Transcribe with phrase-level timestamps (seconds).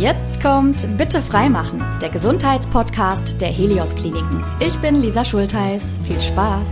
[0.00, 4.42] Jetzt kommt Bitte freimachen, der Gesundheitspodcast der Helios Kliniken.
[4.58, 5.82] Ich bin Lisa Schultheiß.
[6.06, 6.66] Viel Spaß.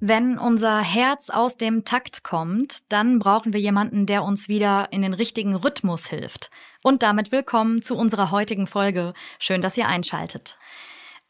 [0.00, 5.02] Wenn unser Herz aus dem Takt kommt, dann brauchen wir jemanden, der uns wieder in
[5.02, 6.50] den richtigen Rhythmus hilft.
[6.82, 9.14] Und damit willkommen zu unserer heutigen Folge.
[9.38, 10.58] Schön, dass ihr einschaltet.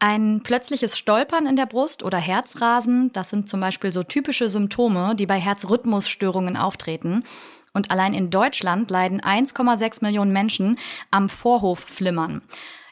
[0.02, 5.14] Ein plötzliches Stolpern in der Brust oder Herzrasen, das sind zum Beispiel so typische Symptome,
[5.14, 7.22] die bei Herzrhythmusstörungen auftreten.
[7.72, 10.78] Und allein in Deutschland leiden 1,6 Millionen Menschen
[11.10, 12.42] am Vorhofflimmern.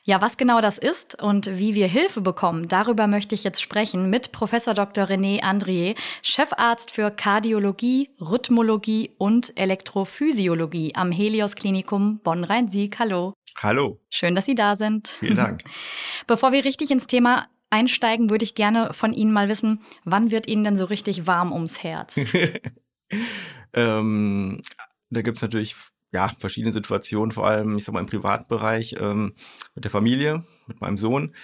[0.09, 4.09] Ja, was genau das ist und wie wir Hilfe bekommen, darüber möchte ich jetzt sprechen
[4.09, 5.05] mit Professor Dr.
[5.05, 12.99] René Andrier, Chefarzt für Kardiologie, Rhythmologie und Elektrophysiologie am Helios Klinikum Bonn-Rhein-Sieg.
[12.99, 13.35] Hallo.
[13.59, 14.01] Hallo.
[14.09, 15.09] Schön, dass Sie da sind.
[15.09, 15.65] Vielen Dank.
[16.27, 20.49] Bevor wir richtig ins Thema einsteigen, würde ich gerne von Ihnen mal wissen, wann wird
[20.49, 22.17] Ihnen denn so richtig warm ums Herz?
[23.73, 24.63] ähm,
[25.11, 25.75] da gibt's natürlich
[26.13, 29.35] ja, verschiedene Situationen, vor allem, ich sag mal, im Privatbereich, ähm,
[29.75, 31.35] mit der Familie, mit meinem Sohn.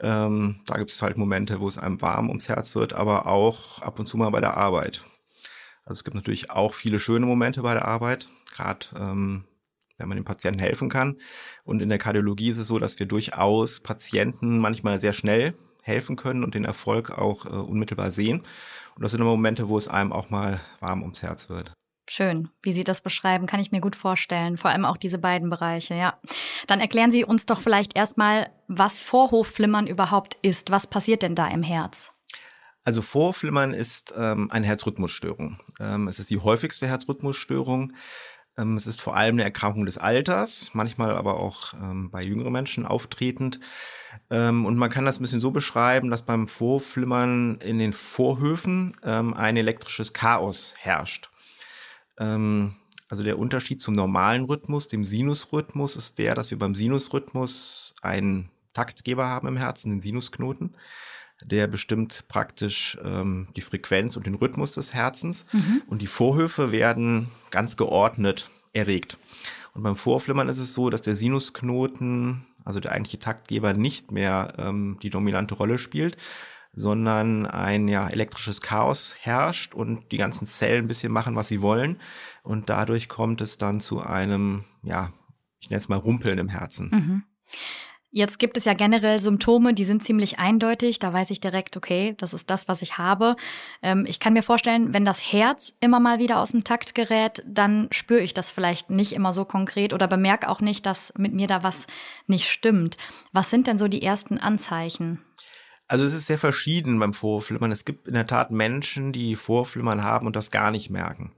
[0.00, 3.82] Ähm, da gibt es halt Momente, wo es einem warm ums Herz wird, aber auch
[3.82, 5.02] ab und zu mal bei der Arbeit.
[5.84, 9.44] Also es gibt natürlich auch viele schöne Momente bei der Arbeit, gerade ähm,
[9.98, 11.20] wenn man dem Patienten helfen kann.
[11.62, 15.54] Und in der Kardiologie ist es so, dass wir durchaus Patienten manchmal sehr schnell
[15.84, 18.42] helfen können und den Erfolg auch äh, unmittelbar sehen.
[18.96, 21.72] Und das sind immer Momente, wo es einem auch mal warm ums Herz wird.
[22.08, 24.56] Schön, wie Sie das beschreiben, kann ich mir gut vorstellen.
[24.56, 26.18] Vor allem auch diese beiden Bereiche, ja.
[26.66, 30.70] Dann erklären Sie uns doch vielleicht erstmal, was Vorhofflimmern überhaupt ist.
[30.70, 32.12] Was passiert denn da im Herz?
[32.84, 35.58] Also Vorhofflimmern ist ähm, eine Herzrhythmusstörung.
[35.80, 37.94] Ähm, es ist die häufigste Herzrhythmusstörung.
[38.58, 42.52] Ähm, es ist vor allem eine Erkrankung des Alters, manchmal aber auch ähm, bei jüngeren
[42.52, 43.60] Menschen auftretend.
[44.30, 48.92] Ähm, und man kann das ein bisschen so beschreiben, dass beim Vorflimmern in den Vorhöfen
[49.02, 51.30] ähm, ein elektrisches Chaos herrscht.
[52.18, 52.76] Ähm,
[53.08, 58.50] also der Unterschied zum normalen Rhythmus, dem Sinusrhythmus, ist der, dass wir beim Sinusrhythmus einen
[58.72, 60.76] Taktgeber haben im Herzen, den Sinusknoten
[61.42, 65.44] der bestimmt praktisch die Frequenz und den Rhythmus des Herzens.
[65.52, 65.82] Mhm.
[65.88, 69.18] Und die Vorhöfe werden ganz geordnet erregt.
[69.74, 74.54] Und beim Vorflimmern ist es so, dass der Sinusknoten, also der eigentliche Taktgeber, nicht mehr
[74.58, 76.16] ähm, die dominante Rolle spielt,
[76.72, 81.62] sondern ein ja, elektrisches Chaos herrscht und die ganzen Zellen ein bisschen machen, was sie
[81.62, 82.00] wollen.
[82.42, 85.12] Und dadurch kommt es dann zu einem, ja,
[85.60, 86.90] ich nenne es mal Rumpeln im Herzen.
[86.90, 87.22] Mhm.
[88.16, 91.00] Jetzt gibt es ja generell Symptome, die sind ziemlich eindeutig.
[91.00, 93.34] Da weiß ich direkt, okay, das ist das, was ich habe.
[93.82, 97.42] Ähm, ich kann mir vorstellen, wenn das Herz immer mal wieder aus dem Takt gerät,
[97.44, 101.34] dann spüre ich das vielleicht nicht immer so konkret oder bemerke auch nicht, dass mit
[101.34, 101.88] mir da was
[102.28, 102.98] nicht stimmt.
[103.32, 105.18] Was sind denn so die ersten Anzeichen?
[105.88, 107.72] Also es ist sehr verschieden beim Vorflimmern.
[107.72, 111.32] Es gibt in der Tat Menschen, die Vorflimmern haben und das gar nicht merken.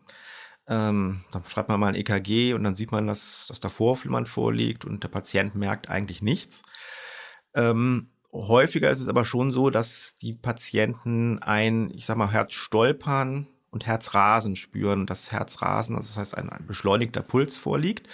[0.69, 4.27] Ähm, dann schreibt man mal ein EKG und dann sieht man, dass, dass da Vorflimmern
[4.27, 6.63] vorliegt und der Patient merkt eigentlich nichts.
[7.55, 13.47] Ähm, häufiger ist es aber schon so, dass die Patienten ein, ich sag mal, Herzstolpern
[13.71, 15.07] und Herzrasen spüren.
[15.07, 18.09] Das Herzrasen, also das heißt ein, ein beschleunigter Puls vorliegt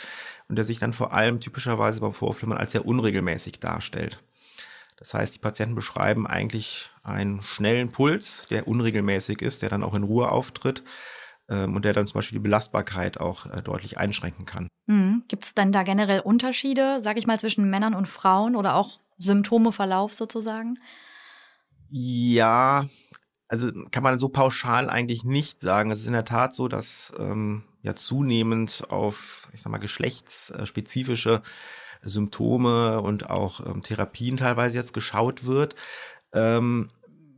[0.48, 4.22] und der sich dann vor allem typischerweise beim Vorflimmern als sehr unregelmäßig darstellt.
[4.98, 9.94] Das heißt, die Patienten beschreiben eigentlich einen schnellen Puls, der unregelmäßig ist, der dann auch
[9.94, 10.84] in Ruhe auftritt
[11.52, 14.68] ähm, und der dann zum Beispiel die Belastbarkeit auch äh, deutlich einschränken kann.
[14.86, 15.22] Mhm.
[15.28, 18.98] Gibt es denn da generell Unterschiede, sage ich mal, zwischen Männern und Frauen oder auch
[19.18, 20.78] Symptomeverlauf sozusagen?
[21.91, 22.86] Ja,
[23.48, 25.91] also kann man so pauschal eigentlich nicht sagen.
[25.91, 31.42] Es ist in der Tat so, dass ähm, ja zunehmend auf, ich sag mal, geschlechtsspezifische
[32.02, 35.74] Symptome und auch ähm, Therapien teilweise jetzt geschaut wird.
[36.32, 36.91] Ähm,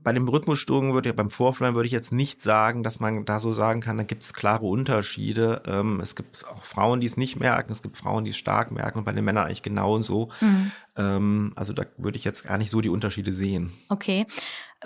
[0.04, 3.38] bei den Rhythmusstörungen würde ich, beim Vorflimmern würde ich jetzt nicht sagen, dass man da
[3.40, 5.62] so sagen kann, da gibt es klare Unterschiede.
[5.66, 8.70] Ähm, es gibt auch Frauen, die es nicht merken, es gibt Frauen, die es stark
[8.70, 10.28] merken und bei den Männern eigentlich genauso.
[10.40, 10.70] Mhm.
[10.96, 13.72] Ähm, also da würde ich jetzt gar nicht so die Unterschiede sehen.
[13.88, 14.26] Okay.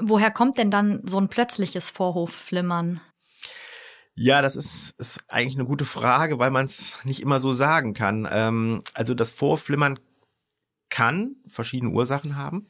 [0.01, 3.01] Woher kommt denn dann so ein plötzliches Vorhofflimmern?
[4.15, 7.93] Ja, das ist, ist eigentlich eine gute Frage, weil man es nicht immer so sagen
[7.93, 8.29] kann.
[8.31, 9.99] Ähm, also das Vorflimmern
[10.91, 12.69] kann verschiedene Ursachen haben.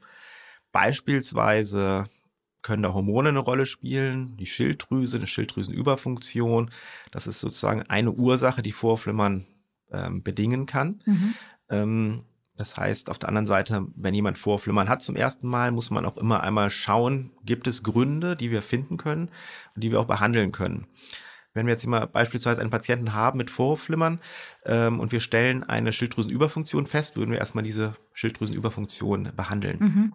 [0.73, 2.09] Beispielsweise
[2.63, 6.71] können da Hormone eine Rolle spielen, die Schilddrüse, eine Schilddrüsenüberfunktion.
[7.11, 9.47] Das ist sozusagen eine Ursache, die Vorflimmern
[9.93, 11.03] ähm, bedingen kann.
[11.07, 11.35] Mhm.
[11.71, 12.25] Ähm,
[12.57, 16.05] das heißt, auf der anderen Seite, wenn jemand Vorflimmern hat zum ersten Mal, muss man
[16.05, 19.31] auch immer einmal schauen, gibt es Gründe, die wir finden können
[19.75, 20.89] und die wir auch behandeln können.
[21.55, 24.21] Wenn wir jetzt immer beispielsweise einen Patienten haben mit Vorhofflimmern
[24.65, 29.79] ähm, und wir stellen eine Schilddrüsenüberfunktion fest, würden wir erstmal diese Schilddrüsenüberfunktion behandeln.
[29.79, 30.15] Mhm.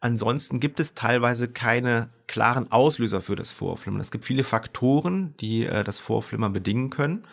[0.00, 4.00] Ansonsten gibt es teilweise keine klaren Auslöser für das Vorflimmern.
[4.00, 7.26] Es gibt viele Faktoren, die äh, das Vorflimmern bedingen können.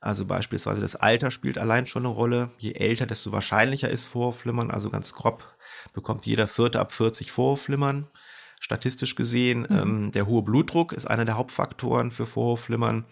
[0.00, 2.50] Also beispielsweise das Alter spielt allein schon eine Rolle.
[2.58, 4.70] Je älter, desto wahrscheinlicher ist Vorhofflimmern.
[4.70, 5.56] Also ganz grob
[5.92, 8.08] bekommt jeder Vierte ab 40 Vorhofflimmern.
[8.60, 9.78] Statistisch gesehen, mhm.
[9.78, 13.06] ähm, der hohe Blutdruck ist einer der Hauptfaktoren für Vorhofflimmern.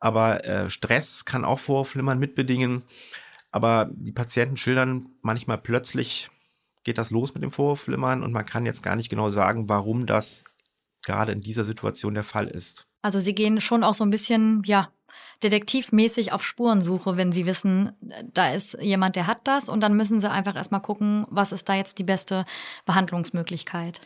[0.00, 2.82] Aber äh, Stress kann auch Vorhofflimmern mitbedingen.
[3.52, 6.30] Aber die Patienten schildern manchmal plötzlich
[6.86, 10.06] geht das los mit dem Vorhofflimmern und man kann jetzt gar nicht genau sagen, warum
[10.06, 10.44] das
[11.02, 12.86] gerade in dieser Situation der Fall ist.
[13.02, 14.88] Also Sie gehen schon auch so ein bisschen, ja,
[15.42, 17.92] detektivmäßig auf Spurensuche, wenn Sie wissen,
[18.32, 21.68] da ist jemand, der hat das und dann müssen Sie einfach erstmal gucken, was ist
[21.68, 22.46] da jetzt die beste
[22.84, 24.00] Behandlungsmöglichkeit.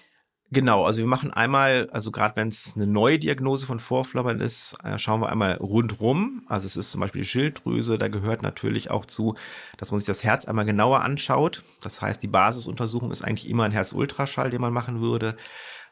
[0.53, 4.77] Genau, also wir machen einmal, also gerade wenn es eine neue Diagnose von Vorflimmern ist,
[4.83, 6.43] äh, schauen wir einmal rundrum.
[6.49, 9.37] Also es ist zum Beispiel die Schilddrüse, da gehört natürlich auch zu,
[9.77, 11.63] dass man sich das Herz einmal genauer anschaut.
[11.83, 15.37] Das heißt, die Basisuntersuchung ist eigentlich immer ein Herzultraschall, den man machen würde.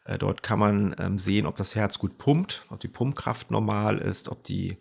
[0.05, 3.99] Äh, dort kann man ähm, sehen, ob das Herz gut pumpt, ob die Pumpkraft normal
[3.99, 4.77] ist, ob die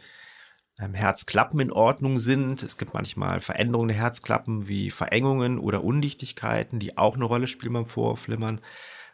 [0.80, 2.64] ähm, Herzklappen in Ordnung sind.
[2.64, 7.74] Es gibt manchmal Veränderungen der Herzklappen wie Verengungen oder Undichtigkeiten, die auch eine Rolle spielen
[7.74, 8.60] beim Vorflimmern.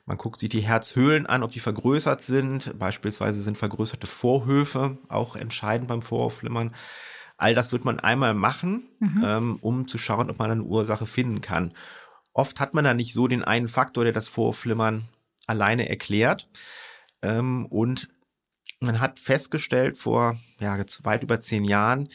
[0.06, 2.78] Man guckt sich die Herzhöhlen an, ob die vergrößert sind.
[2.78, 6.76] Beispielsweise sind vergrößerte Vorhöfe auch entscheidend beim Vorhofflimmern.
[7.38, 9.24] All das wird man einmal machen, mhm.
[9.26, 11.74] ähm, um zu schauen, ob man eine Ursache finden kann.
[12.34, 15.08] Oft hat man da nicht so den einen Faktor, der das Vorhofflimmern
[15.48, 16.50] alleine erklärt.
[17.22, 18.10] Ähm, und
[18.80, 22.10] man hat festgestellt vor ja, weit über zehn Jahren,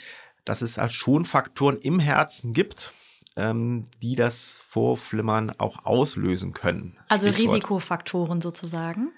[0.45, 2.93] dass es als schon Faktoren im Herzen gibt,
[3.39, 6.99] ähm, die das Vorflimmern auch auslösen können.
[7.09, 7.55] Also Stichwort.
[7.55, 9.13] Risikofaktoren sozusagen?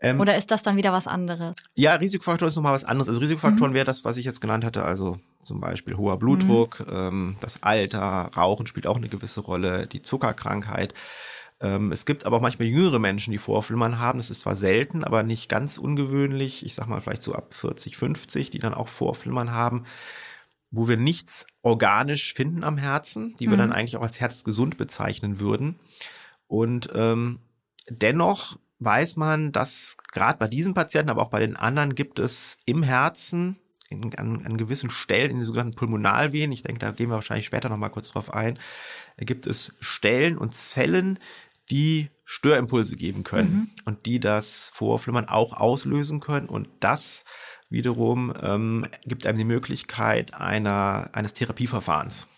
[0.00, 1.56] Ähm, Oder ist das dann wieder was anderes?
[1.74, 3.08] Ja, Risikofaktor ist nochmal was anderes.
[3.08, 3.74] Also Risikofaktoren mhm.
[3.74, 6.94] wäre das, was ich jetzt genannt hatte, also zum Beispiel hoher Blutdruck, mhm.
[6.94, 10.94] ähm, das Alter, Rauchen spielt auch eine gewisse Rolle, die Zuckerkrankheit.
[11.60, 14.18] Ähm, es gibt aber auch manchmal jüngere Menschen, die Vorflimmern haben.
[14.18, 16.64] Das ist zwar selten, aber nicht ganz ungewöhnlich.
[16.64, 19.84] Ich sag mal vielleicht so ab 40, 50, die dann auch Vorflimmern haben
[20.74, 23.74] wo wir nichts organisch finden am Herzen, die wir dann mhm.
[23.74, 25.78] eigentlich auch als herzgesund bezeichnen würden.
[26.46, 27.40] Und ähm,
[27.88, 32.58] dennoch weiß man, dass gerade bei diesen Patienten, aber auch bei den anderen gibt es
[32.66, 33.56] im Herzen
[33.88, 37.46] in, an, an gewissen Stellen, in den sogenannten Pulmonalvenen, ich denke, da gehen wir wahrscheinlich
[37.46, 38.58] später nochmal kurz drauf ein,
[39.18, 41.18] gibt es Stellen und Zellen,
[41.70, 43.70] die Störimpulse geben können mhm.
[43.84, 46.48] und die das Vorflimmern auch auslösen können.
[46.48, 47.24] Und das
[47.74, 52.28] wiederum ähm, gibt einem die Möglichkeit einer, eines Therapieverfahrens.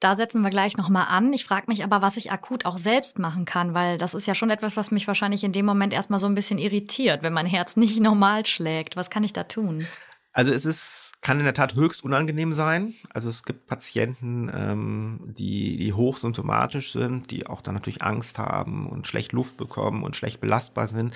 [0.00, 1.30] Da setzen wir gleich nochmal an.
[1.34, 4.34] Ich frage mich aber, was ich akut auch selbst machen kann, weil das ist ja
[4.34, 7.44] schon etwas, was mich wahrscheinlich in dem Moment erstmal so ein bisschen irritiert, wenn mein
[7.44, 8.96] Herz nicht normal schlägt.
[8.96, 9.86] Was kann ich da tun?
[10.32, 12.94] Also es ist, kann in der Tat höchst unangenehm sein.
[13.12, 18.88] Also es gibt Patienten, ähm, die, die hochsymptomatisch sind, die auch dann natürlich Angst haben
[18.88, 21.14] und schlecht Luft bekommen und schlecht belastbar sind.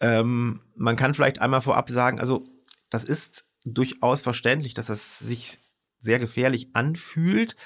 [0.00, 2.44] Ähm, man kann vielleicht einmal vorab sagen, also
[2.90, 5.58] das ist durchaus verständlich, dass das sich
[5.98, 7.56] sehr gefährlich anfühlt.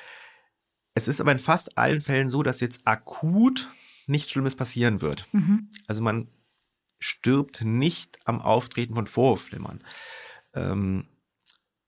[0.94, 3.70] Es ist aber in fast allen Fällen so, dass jetzt akut
[4.06, 5.26] nichts Schlimmes passieren wird.
[5.32, 5.70] Mhm.
[5.86, 6.28] Also man
[6.98, 9.82] stirbt nicht am Auftreten von Vorhofflimmern.
[10.54, 11.08] Ähm,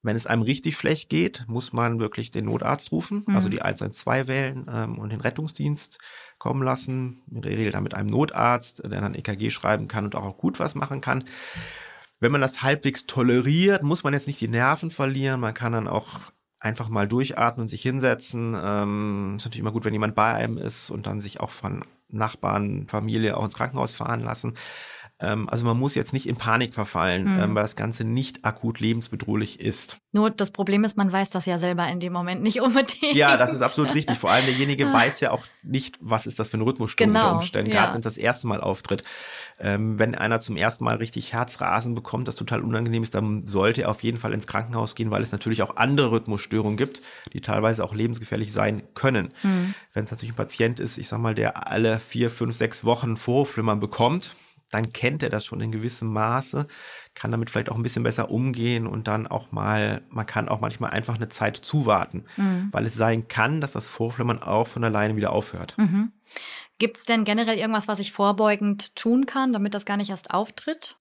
[0.03, 3.35] wenn es einem richtig schlecht geht, muss man wirklich den Notarzt rufen, mhm.
[3.35, 5.99] also die 112 wählen ähm, und den Rettungsdienst
[6.39, 7.23] kommen lassen.
[7.31, 10.61] In der Regel dann mit einem Notarzt, der dann EKG schreiben kann und auch gut
[10.61, 11.25] was machen kann.
[12.21, 15.41] Wenn man das halbwegs toleriert, muss man jetzt nicht die Nerven verlieren.
[15.41, 18.57] Man kann dann auch einfach mal durchatmen und sich hinsetzen.
[18.61, 21.85] Ähm, ist natürlich immer gut, wenn jemand bei einem ist und dann sich auch von
[22.09, 24.55] Nachbarn, Familie auch ins Krankenhaus fahren lassen.
[25.19, 27.41] Ähm, also man muss jetzt nicht in Panik verfallen, mhm.
[27.41, 29.97] ähm, weil das Ganze nicht akut lebensbedrohlich ist.
[30.13, 33.15] Nur das Problem ist, man weiß das ja selber in dem Moment nicht unbedingt.
[33.15, 34.19] Ja, das ist absolut richtig.
[34.19, 37.39] Vor allem derjenige weiß ja auch nicht, was ist das für eine Rhythmusstörung genau, unter
[37.39, 37.81] Umständen, ja.
[37.81, 39.05] gerade wenn es das erste Mal auftritt.
[39.59, 43.83] Ähm, wenn einer zum ersten Mal richtig Herzrasen bekommt, das total unangenehm ist, dann sollte
[43.83, 47.01] er auf jeden Fall ins Krankenhaus gehen, weil es natürlich auch andere Rhythmusstörungen gibt,
[47.33, 49.33] die teilweise auch lebensgefährlich sein können.
[49.43, 49.75] Mhm.
[49.95, 53.17] Wenn es natürlich ein Patient ist, ich sag mal, der alle vier, fünf, sechs Wochen
[53.17, 54.37] Vorflimmern bekommt,
[54.71, 56.67] dann kennt er das schon in gewissem Maße,
[57.15, 60.61] kann damit vielleicht auch ein bisschen besser umgehen und dann auch mal, man kann auch
[60.61, 62.69] manchmal einfach eine Zeit zuwarten, mhm.
[62.73, 65.75] weil es sein kann, dass das Vorflimmern auch von alleine wieder aufhört.
[65.79, 66.13] Mhm.
[66.79, 70.31] Gibt es denn generell irgendwas, was ich vorbeugend tun kann, damit das gar nicht erst
[70.31, 70.97] auftritt?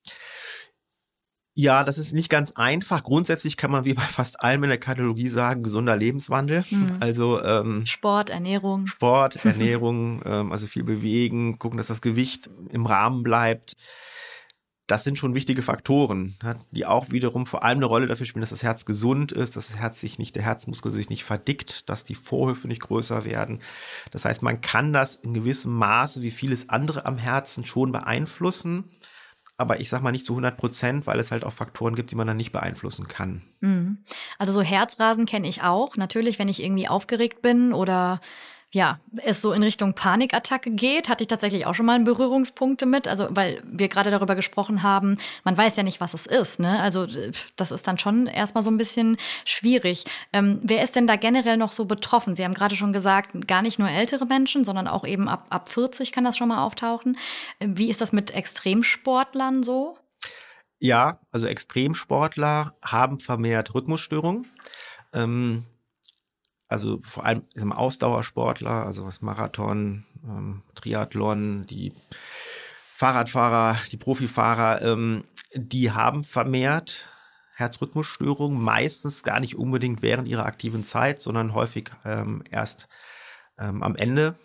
[1.58, 3.02] Ja, das ist nicht ganz einfach.
[3.02, 6.66] Grundsätzlich kann man wie bei fast allem in der Kardiologie sagen, gesunder Lebenswandel.
[6.70, 6.98] Mhm.
[7.00, 8.88] Also ähm, Sport, Ernährung.
[8.88, 13.78] Sport, Ernährung, ähm, also viel bewegen, gucken, dass das Gewicht im Rahmen bleibt.
[14.86, 16.38] Das sind schon wichtige Faktoren,
[16.70, 19.70] die auch wiederum vor allem eine Rolle dafür spielen, dass das Herz gesund ist, dass
[19.70, 23.62] das Herz sich nicht, der Herzmuskel sich nicht verdickt, dass die Vorhöfe nicht größer werden.
[24.12, 28.84] Das heißt, man kann das in gewissem Maße wie vieles andere am Herzen schon beeinflussen
[29.58, 32.16] aber ich sag mal nicht zu 100 Prozent, weil es halt auch Faktoren gibt, die
[32.16, 33.42] man dann nicht beeinflussen kann.
[33.62, 34.00] Mhm.
[34.38, 35.96] Also so Herzrasen kenne ich auch.
[35.96, 38.20] Natürlich, wenn ich irgendwie aufgeregt bin oder
[38.76, 43.08] ja, es so in Richtung Panikattacke geht, hatte ich tatsächlich auch schon mal Berührungspunkte mit.
[43.08, 45.16] Also, weil wir gerade darüber gesprochen haben,
[45.46, 46.60] man weiß ja nicht, was es ist.
[46.60, 46.82] Ne?
[46.82, 47.08] Also,
[47.56, 49.16] das ist dann schon erstmal so ein bisschen
[49.46, 50.04] schwierig.
[50.34, 52.36] Ähm, wer ist denn da generell noch so betroffen?
[52.36, 55.70] Sie haben gerade schon gesagt, gar nicht nur ältere Menschen, sondern auch eben ab, ab
[55.70, 57.18] 40 kann das schon mal auftauchen.
[57.62, 59.98] Wie ist das mit Extremsportlern so?
[60.80, 64.48] Ja, also Extremsportler haben vermehrt Rhythmusstörungen.
[65.14, 65.64] Ähm,
[66.68, 71.94] also vor allem ist Ausdauersportler, also was Marathon, ähm, Triathlon, die
[72.94, 77.08] Fahrradfahrer, die Profifahrer, ähm, die haben vermehrt
[77.56, 82.88] Herzrhythmusstörungen, meistens gar nicht unbedingt während ihrer aktiven Zeit, sondern häufig ähm, erst
[83.58, 84.36] ähm, am Ende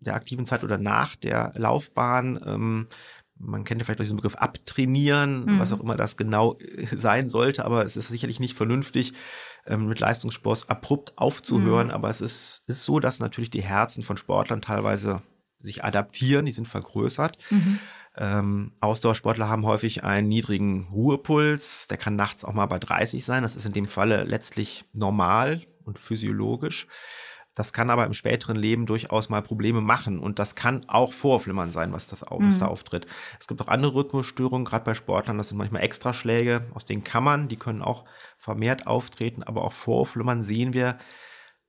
[0.00, 2.40] der aktiven Zeit oder nach der Laufbahn.
[2.44, 2.88] Ähm,
[3.36, 5.58] man kennt ja vielleicht diesen Begriff abtrainieren, mhm.
[5.60, 9.12] was auch immer das genau äh, sein sollte, aber es ist sicherlich nicht vernünftig,
[9.66, 11.88] ähm, mit Leistungssport abrupt aufzuhören.
[11.88, 11.92] Mhm.
[11.92, 15.22] Aber es ist, ist so, dass natürlich die Herzen von Sportlern teilweise
[15.58, 17.38] sich adaptieren, die sind vergrößert.
[17.50, 17.78] Mhm.
[18.16, 23.42] Ähm, Ausdauersportler haben häufig einen niedrigen Ruhepuls, der kann nachts auch mal bei 30 sein.
[23.42, 26.86] Das ist in dem Falle letztlich normal und physiologisch.
[27.58, 31.72] Das kann aber im späteren Leben durchaus mal Probleme machen und das kann auch Vorflimmern
[31.72, 32.58] sein, was, das, was mhm.
[32.60, 33.08] da auftritt.
[33.40, 37.48] Es gibt auch andere Rhythmusstörungen, gerade bei Sportlern, das sind manchmal Extraschläge aus den Kammern,
[37.48, 38.04] die können auch
[38.36, 40.98] vermehrt auftreten, aber auch Vorflimmern sehen wir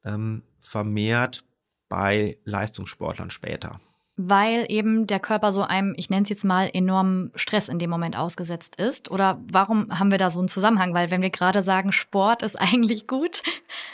[0.05, 1.43] ähm, vermehrt
[1.89, 3.81] bei Leistungssportlern später
[4.21, 7.89] weil eben der Körper so einem, ich nenne es jetzt mal, enormen Stress in dem
[7.89, 9.09] Moment ausgesetzt ist?
[9.09, 10.93] Oder warum haben wir da so einen Zusammenhang?
[10.93, 13.41] Weil wenn wir gerade sagen, Sport ist eigentlich gut.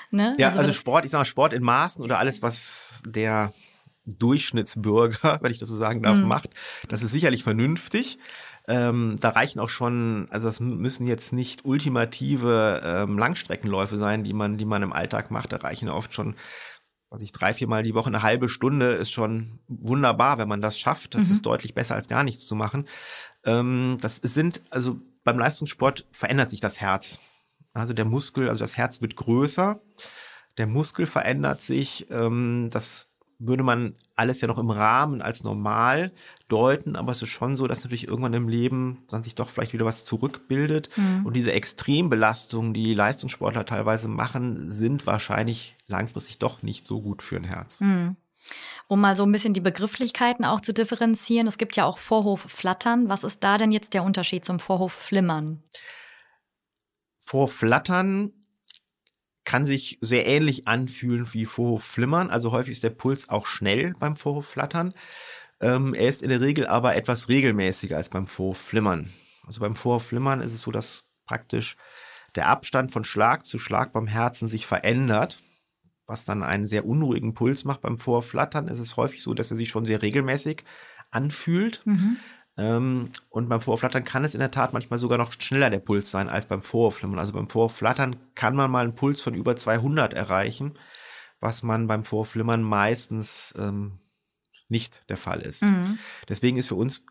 [0.09, 0.35] Ne?
[0.39, 3.53] Ja, also, also Sport, ich sage Sport in Maßen oder alles, was der
[4.07, 6.27] Durchschnittsbürger, wenn ich das so sagen darf, mhm.
[6.27, 6.49] macht,
[6.89, 8.17] das ist sicherlich vernünftig.
[8.67, 14.33] Ähm, da reichen auch schon, also das müssen jetzt nicht ultimative ähm, Langstreckenläufe sein, die
[14.33, 15.51] man, die man im Alltag macht.
[15.51, 16.33] Da reichen oft schon
[17.15, 20.77] was ich drei, viermal die Woche eine halbe Stunde ist schon wunderbar, wenn man das
[20.77, 21.15] schafft.
[21.15, 21.31] Das mhm.
[21.31, 22.87] ist deutlich besser als gar nichts zu machen.
[23.45, 27.19] Ähm, das sind, also beim Leistungssport verändert sich das Herz.
[27.73, 29.81] Also der Muskel, also das Herz wird größer,
[30.57, 32.07] der Muskel verändert sich.
[32.09, 36.11] Ähm, das würde man alles ja noch im Rahmen als normal
[36.47, 39.73] deuten, aber es ist schon so, dass natürlich irgendwann im Leben dann sich doch vielleicht
[39.73, 40.89] wieder was zurückbildet.
[40.95, 41.25] Mhm.
[41.25, 47.35] Und diese Extrembelastungen, die Leistungssportler teilweise machen, sind wahrscheinlich langfristig doch nicht so gut für
[47.35, 47.81] ein Herz.
[47.81, 48.15] Mhm.
[48.87, 53.09] Um mal so ein bisschen die Begrifflichkeiten auch zu differenzieren, es gibt ja auch Vorhofflattern.
[53.09, 55.63] Was ist da denn jetzt der Unterschied zum Vorhofflimmern?
[57.19, 58.31] Vorflattern
[59.45, 62.29] kann sich sehr ähnlich anfühlen wie Vorhofflimmern.
[62.29, 64.93] Also häufig ist der Puls auch schnell beim Vorhofflattern.
[65.61, 69.11] Ähm, er ist in der Regel aber etwas regelmäßiger als beim Vorhofflimmern.
[69.45, 71.77] Also beim Vorhofflimmern ist es so, dass praktisch
[72.35, 75.39] der Abstand von Schlag zu Schlag beim Herzen sich verändert,
[76.05, 77.81] was dann einen sehr unruhigen Puls macht.
[77.81, 80.63] Beim Vorflattern ist es häufig so, dass er sich schon sehr regelmäßig
[81.11, 81.81] anfühlt.
[81.85, 82.17] Mhm.
[82.57, 86.09] Ähm, und beim Vorflattern kann es in der Tat manchmal sogar noch schneller der Puls
[86.09, 87.19] sein als beim Vorflimmern.
[87.19, 90.73] Also beim Vorflattern kann man mal einen Puls von über 200 erreichen,
[91.39, 93.99] was man beim Vorflimmern meistens ähm,
[94.69, 95.63] nicht der Fall ist.
[95.63, 95.99] Mhm.
[96.29, 97.05] Deswegen ist für uns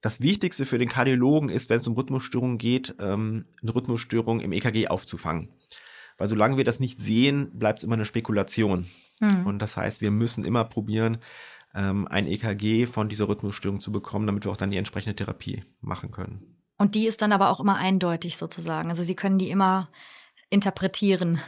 [0.00, 4.52] das Wichtigste für den Kardiologen ist, wenn es um Rhythmusstörungen geht, ähm, eine Rhythmusstörung im
[4.52, 5.52] EKG aufzufangen.
[6.18, 8.86] Weil solange wir das nicht sehen, bleibt es immer eine Spekulation.
[9.20, 9.46] Mhm.
[9.46, 11.18] Und das heißt, wir müssen immer probieren,
[11.76, 15.62] ähm, ein EKG von dieser Rhythmusstörung zu bekommen, damit wir auch dann die entsprechende Therapie
[15.80, 16.56] machen können.
[16.78, 18.88] Und die ist dann aber auch immer eindeutig sozusagen.
[18.90, 19.90] Also Sie können die immer
[20.50, 21.40] interpretieren.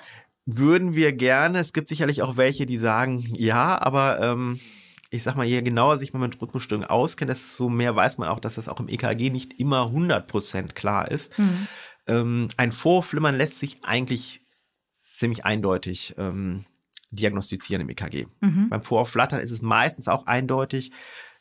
[0.47, 1.58] Würden wir gerne.
[1.58, 4.61] Es gibt sicherlich auch welche, die sagen, ja, aber ähm,
[5.11, 8.40] ich sag mal, je genauer sich man mit Rhythmusstörungen auskennt, desto mehr weiß man auch,
[8.40, 11.38] dass das auch im EKG nicht immer 100% klar ist.
[11.38, 11.66] Mhm.
[12.06, 14.42] Ähm, ein Vorflimmern lässt sich eigentlich
[14.90, 16.64] ziemlich eindeutig ähm,
[17.10, 18.26] diagnostizieren im EKG.
[18.40, 18.68] Mhm.
[18.68, 20.92] Beim Vorflattern ist es meistens auch eindeutig,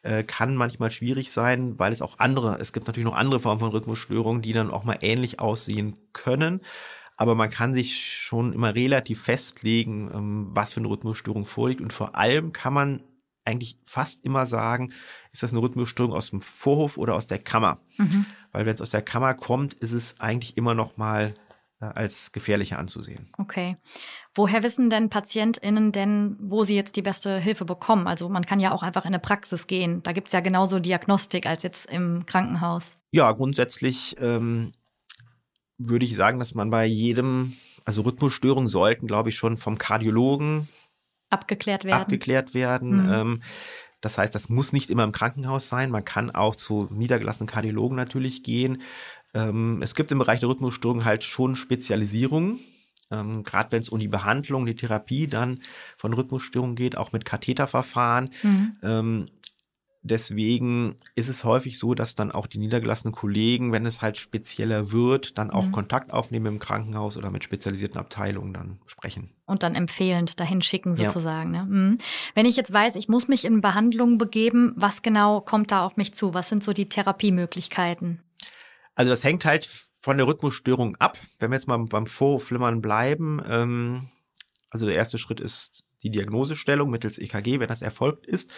[0.03, 3.59] äh, kann manchmal schwierig sein, weil es auch andere, es gibt natürlich noch andere Formen
[3.59, 6.61] von Rhythmusstörungen, die dann auch mal ähnlich aussehen können.
[7.17, 11.81] Aber man kann sich schon immer relativ festlegen, ähm, was für eine Rhythmusstörung vorliegt.
[11.81, 13.03] Und vor allem kann man
[13.43, 14.93] eigentlich fast immer sagen,
[15.31, 17.79] ist das eine Rhythmusstörung aus dem Vorhof oder aus der Kammer?
[17.97, 18.25] Mhm.
[18.51, 21.33] Weil wenn es aus der Kammer kommt, ist es eigentlich immer noch mal
[21.79, 23.29] äh, als gefährlicher anzusehen.
[23.37, 23.77] Okay.
[24.37, 28.07] Woher wissen denn PatientInnen denn, wo sie jetzt die beste Hilfe bekommen?
[28.07, 30.03] Also man kann ja auch einfach in eine Praxis gehen.
[30.03, 32.97] Da gibt es ja genauso Diagnostik als jetzt im Krankenhaus.
[33.11, 34.73] Ja, grundsätzlich ähm,
[35.79, 37.53] würde ich sagen, dass man bei jedem,
[37.83, 40.67] also Rhythmusstörungen sollten, glaube ich, schon vom Kardiologen
[41.29, 42.01] abgeklärt werden.
[42.03, 43.07] Abgeklärt werden.
[43.07, 43.13] Mhm.
[43.13, 43.41] Ähm,
[44.01, 45.89] Das heißt, das muss nicht immer im Krankenhaus sein.
[45.89, 48.83] Man kann auch zu niedergelassenen Kardiologen natürlich gehen.
[49.33, 52.59] Ähm, es gibt im Bereich der Rhythmusstörung halt schon Spezialisierungen.
[53.11, 55.61] Ähm, Gerade wenn es um die Behandlung, die Therapie dann
[55.97, 58.29] von Rhythmusstörungen geht, auch mit Katheterverfahren.
[58.43, 58.77] Mhm.
[58.83, 59.25] Ähm,
[60.01, 64.91] deswegen ist es häufig so, dass dann auch die niedergelassenen Kollegen, wenn es halt spezieller
[64.91, 65.71] wird, dann auch mhm.
[65.71, 69.31] Kontakt aufnehmen im Krankenhaus oder mit spezialisierten Abteilungen dann sprechen.
[69.45, 71.53] Und dann empfehlend dahin schicken sozusagen.
[71.53, 71.65] Ja.
[71.65, 71.71] Ne?
[71.71, 71.97] Mhm.
[72.35, 75.97] Wenn ich jetzt weiß, ich muss mich in Behandlung begeben, was genau kommt da auf
[75.97, 76.33] mich zu?
[76.33, 78.21] Was sind so die Therapiemöglichkeiten?
[78.95, 79.69] Also das hängt halt
[80.07, 81.17] von der Rhythmusstörung ab.
[81.37, 84.09] Wenn wir jetzt mal beim Vorflimmern bleiben, ähm,
[84.69, 88.51] also der erste Schritt ist die Diagnosestellung mittels EKG, wenn das erfolgt ist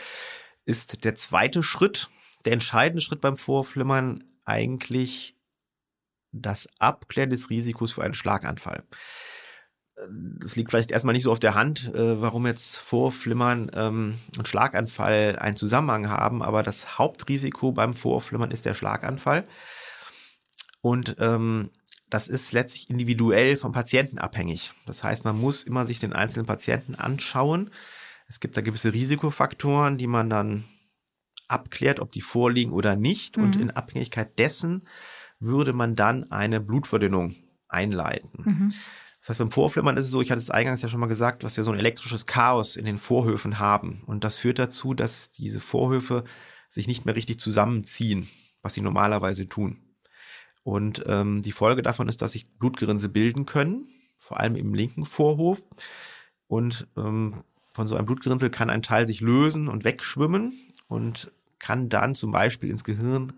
[0.69, 2.09] ist der zweite Schritt,
[2.45, 5.35] der entscheidende Schritt beim Vorflimmern eigentlich
[6.31, 8.83] das Abklären des Risikos für einen Schlaganfall.
[10.39, 14.47] Das liegt vielleicht erstmal nicht so auf der Hand, äh, warum jetzt Vorflimmern ähm, und
[14.47, 19.45] Schlaganfall einen Zusammenhang haben, aber das Hauptrisiko beim Vorflimmern ist der Schlaganfall.
[20.81, 21.69] Und ähm,
[22.09, 24.73] das ist letztlich individuell vom Patienten abhängig.
[24.85, 27.69] Das heißt, man muss immer sich den einzelnen Patienten anschauen
[28.29, 30.63] es gibt da gewisse Risikofaktoren, die man dann
[31.47, 33.37] abklärt, ob die vorliegen oder nicht.
[33.37, 33.43] Mhm.
[33.43, 34.87] Und in Abhängigkeit dessen
[35.39, 37.35] würde man dann eine Blutverdünnung
[37.67, 38.43] einleiten.
[38.45, 38.73] Mhm.
[39.19, 41.43] Das heißt, beim Vorflimmern ist es so, ich hatte es eingangs ja schon mal gesagt,
[41.43, 44.03] dass wir so ein elektrisches Chaos in den Vorhöfen haben.
[44.05, 46.23] Und das führt dazu, dass diese Vorhöfe
[46.69, 48.29] sich nicht mehr richtig zusammenziehen,
[48.61, 49.88] was sie normalerweise tun.
[50.69, 55.03] Und ähm, die Folge davon ist, dass sich Blutgerinnsel bilden können, vor allem im linken
[55.03, 55.63] Vorhof.
[56.47, 60.53] Und ähm, von so einem Blutgerinnsel kann ein Teil sich lösen und wegschwimmen
[60.87, 63.33] und kann dann zum Beispiel ins Gehirn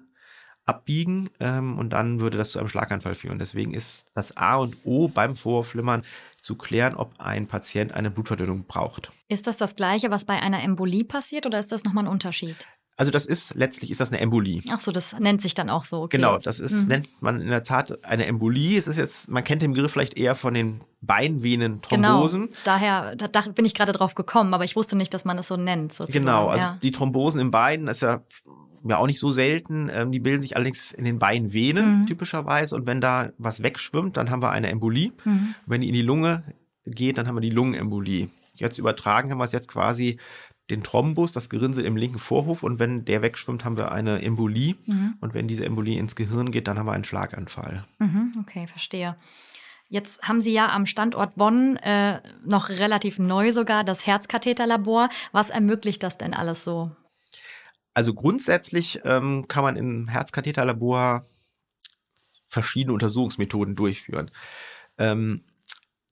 [0.66, 3.40] abbiegen ähm, und dann würde das zu einem Schlaganfall führen.
[3.40, 6.04] Deswegen ist das A und O beim Vorflimmern
[6.42, 9.14] zu klären, ob ein Patient eine Blutverdünnung braucht.
[9.30, 12.68] Ist das das Gleiche, was bei einer Embolie passiert oder ist das nochmal ein Unterschied?
[13.02, 14.62] Also das ist, letztlich ist das eine Embolie.
[14.70, 16.04] Ach so, das nennt sich dann auch so.
[16.04, 16.18] Okay.
[16.18, 16.88] Genau, das ist, mhm.
[16.88, 18.78] nennt man in der Tat eine Embolie.
[18.78, 22.42] Es ist jetzt, man kennt den Begriff vielleicht eher von den Beinvenen-Thrombosen.
[22.42, 25.36] Genau, daher, da, da, bin ich gerade drauf gekommen, aber ich wusste nicht, dass man
[25.36, 25.94] das so nennt.
[25.94, 26.26] Sozusagen.
[26.26, 26.78] Genau, also ja.
[26.84, 28.22] die Thrombosen im Bein, das ist ja
[28.88, 29.90] ja auch nicht so selten.
[29.92, 32.06] Ähm, die bilden sich allerdings in den Beinvenen mhm.
[32.06, 32.76] typischerweise.
[32.76, 35.12] Und wenn da was wegschwimmt, dann haben wir eine Embolie.
[35.26, 35.56] Mhm.
[35.66, 36.44] Wenn die in die Lunge
[36.86, 38.30] geht, dann haben wir die Lungenembolie.
[38.54, 40.20] Jetzt übertragen haben wir es jetzt quasi
[40.72, 44.76] den Thrombus, das Gerinnsel im linken Vorhof und wenn der wegschwimmt, haben wir eine Embolie
[44.86, 45.16] mhm.
[45.20, 47.86] und wenn diese Embolie ins Gehirn geht, dann haben wir einen Schlaganfall.
[48.00, 49.16] Mhm, okay, verstehe.
[49.90, 55.10] Jetzt haben Sie ja am Standort Bonn äh, noch relativ neu sogar das Herzkatheterlabor.
[55.34, 56.92] Was ermöglicht das denn alles so?
[57.94, 61.26] Also grundsätzlich ähm, kann man im Herzkatheterlabor
[62.48, 64.32] verschiedene Untersuchungsmethoden durchführen.
[64.98, 65.44] Ähm,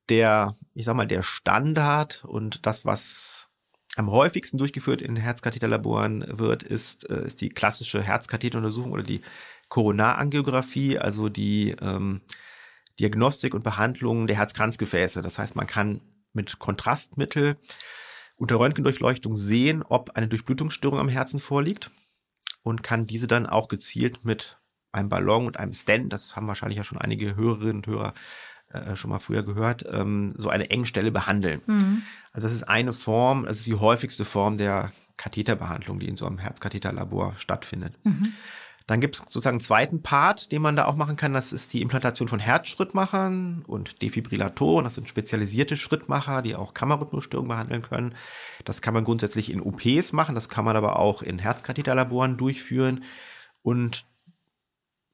[0.10, 3.49] der, ich sag mal, der Standard und das, was
[3.96, 9.22] am häufigsten durchgeführt in Herzkatheterlaboren wird, ist, äh, ist die klassische Herzkatheteruntersuchung oder die
[9.70, 12.22] Koronarangiographie, also die ähm,
[13.00, 15.22] Diagnostik und Behandlung der Herzkranzgefäße.
[15.22, 16.02] Das heißt, man kann
[16.34, 17.56] mit Kontrastmittel
[18.36, 21.92] unter Röntgendurchleuchtung sehen, ob eine Durchblutungsstörung am Herzen vorliegt
[22.64, 24.60] und kann diese dann auch gezielt mit
[24.92, 28.14] einem Ballon und einem Stent, das haben wahrscheinlich ja schon einige Hörerinnen und Hörer
[28.72, 31.62] äh, schon mal früher gehört, ähm, so eine Engstelle behandeln.
[31.66, 32.04] Mhm.
[32.32, 36.26] Also das ist eine Form, das ist die häufigste Form der Katheterbehandlung, die in so
[36.26, 37.94] einem Herzkatheterlabor stattfindet.
[38.04, 38.34] Mhm.
[38.90, 41.32] Dann gibt es sozusagen einen zweiten Part, den man da auch machen kann.
[41.32, 44.84] Das ist die Implantation von Herzschrittmachern und Defibrillatoren.
[44.84, 48.16] Das sind spezialisierte Schrittmacher, die auch Kammerrhythmusstörungen behandeln können.
[48.66, 50.34] Das kann man grundsätzlich in OPs machen.
[50.34, 53.04] Das kann man aber auch in Herzkatheterlaboren durchführen.
[53.62, 54.06] Und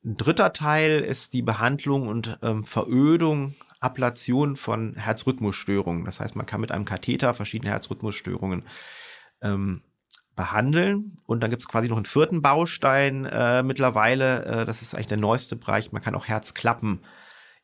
[0.05, 6.05] ein dritter Teil ist die Behandlung und ähm, Verödung, Ablation von Herzrhythmusstörungen.
[6.05, 8.63] Das heißt, man kann mit einem Katheter verschiedene Herzrhythmusstörungen
[9.41, 9.81] ähm,
[10.35, 11.17] behandeln.
[11.25, 14.45] Und dann gibt es quasi noch einen vierten Baustein äh, mittlerweile.
[14.45, 15.91] Äh, das ist eigentlich der neueste Bereich.
[15.91, 16.99] Man kann auch Herzklappen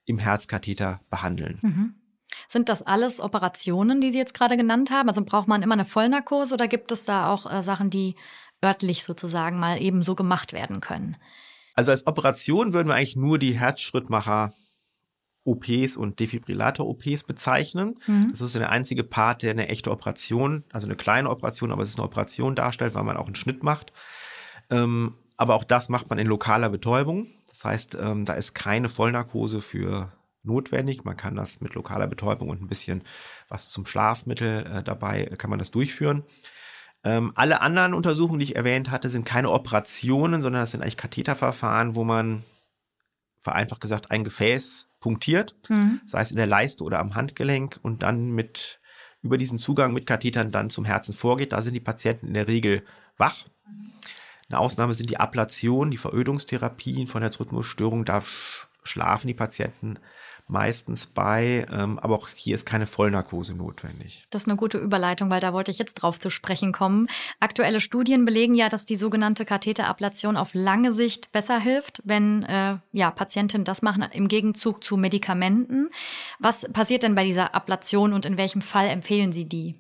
[0.05, 1.59] im Herzkatheter behandeln.
[1.61, 1.95] Mhm.
[2.47, 5.09] Sind das alles Operationen, die Sie jetzt gerade genannt haben?
[5.09, 8.15] Also braucht man immer eine Vollnarkose oder gibt es da auch äh, Sachen, die
[8.63, 11.17] örtlich sozusagen mal eben so gemacht werden können?
[11.73, 14.53] Also als Operation würden wir eigentlich nur die Herzschrittmacher
[15.43, 17.97] OPs und Defibrillator-OPs bezeichnen.
[18.05, 18.29] Mhm.
[18.31, 21.89] Das ist der einzige Part, der eine echte Operation, also eine kleine Operation, aber es
[21.89, 23.91] ist eine Operation darstellt, weil man auch einen Schnitt macht.
[24.69, 27.27] Ähm, aber auch das macht man in lokaler Betäubung.
[27.47, 30.11] Das heißt, ähm, da ist keine Vollnarkose für
[30.43, 31.03] notwendig.
[31.03, 33.03] Man kann das mit lokaler Betäubung und ein bisschen
[33.49, 36.23] was zum Schlafmittel äh, dabei, kann man das durchführen.
[37.03, 40.97] Ähm, alle anderen Untersuchungen, die ich erwähnt hatte, sind keine Operationen, sondern das sind eigentlich
[40.97, 42.43] Katheterverfahren, wo man
[43.39, 45.99] vereinfacht gesagt ein Gefäß punktiert, mhm.
[46.05, 48.79] sei es in der Leiste oder am Handgelenk und dann mit
[49.23, 51.53] über diesen Zugang mit Kathetern dann zum Herzen vorgeht.
[51.53, 52.83] Da sind die Patienten in der Regel
[53.17, 53.45] wach.
[54.49, 58.05] Eine Ausnahme sind die Ablationen, die Verödungstherapien von Herzrhythmusstörungen.
[58.05, 58.21] Da
[58.83, 59.97] schlafen die Patienten
[60.51, 64.25] meistens bei, ähm, aber auch hier ist keine Vollnarkose notwendig.
[64.29, 67.07] Das ist eine gute Überleitung, weil da wollte ich jetzt drauf zu sprechen kommen.
[67.39, 72.77] Aktuelle Studien belegen ja, dass die sogenannte Katheterablation auf lange Sicht besser hilft, wenn äh,
[72.91, 75.89] ja, Patientinnen das machen im Gegenzug zu Medikamenten.
[76.39, 79.75] Was passiert denn bei dieser Ablation und in welchem Fall empfehlen Sie die?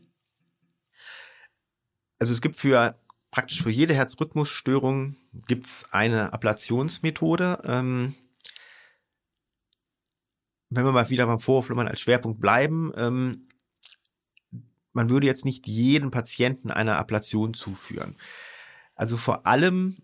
[2.17, 2.95] Also es gibt für
[3.31, 5.15] praktisch für jede Herzrhythmusstörung
[5.47, 7.61] gibt es eine Ablationsmethode.
[7.65, 8.15] Ähm,
[10.71, 13.47] wenn wir mal wieder beim Vorhofflimmern als Schwerpunkt bleiben, ähm,
[14.93, 18.15] man würde jetzt nicht jeden Patienten einer Ablation zuführen.
[18.95, 19.97] Also vor allem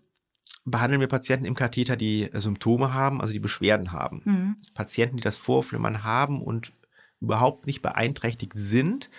[0.64, 4.22] behandeln wir Patienten im Katheter, die Symptome haben, also die Beschwerden haben.
[4.24, 4.56] Mhm.
[4.74, 6.72] Patienten, die das Vorhofflimmern haben und
[7.20, 9.10] überhaupt nicht beeinträchtigt sind,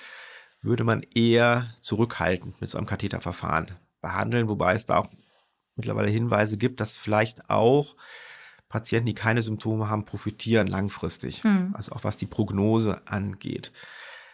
[0.62, 5.08] würde man eher zurückhaltend mit so einem Katheterverfahren behandeln, wobei es da auch
[5.76, 7.96] mittlerweile Hinweise gibt, dass vielleicht auch
[8.70, 11.44] Patienten, die keine Symptome haben, profitieren langfristig.
[11.44, 11.72] Mhm.
[11.74, 13.72] Also auch was die Prognose angeht.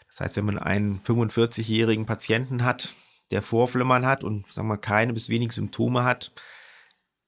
[0.08, 2.94] Das heißt, wenn man einen 45-jährigen Patienten hat,
[3.32, 6.32] der Vorflimmern hat und sagen wir keine bis wenig Symptome hat,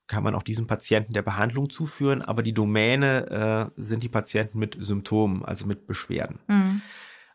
[0.06, 4.60] kann man auch diesem Patienten der Behandlung zuführen, aber die Domäne äh, sind die Patienten
[4.60, 6.40] mit Symptomen, also mit Beschwerden.
[6.48, 6.82] Mhm.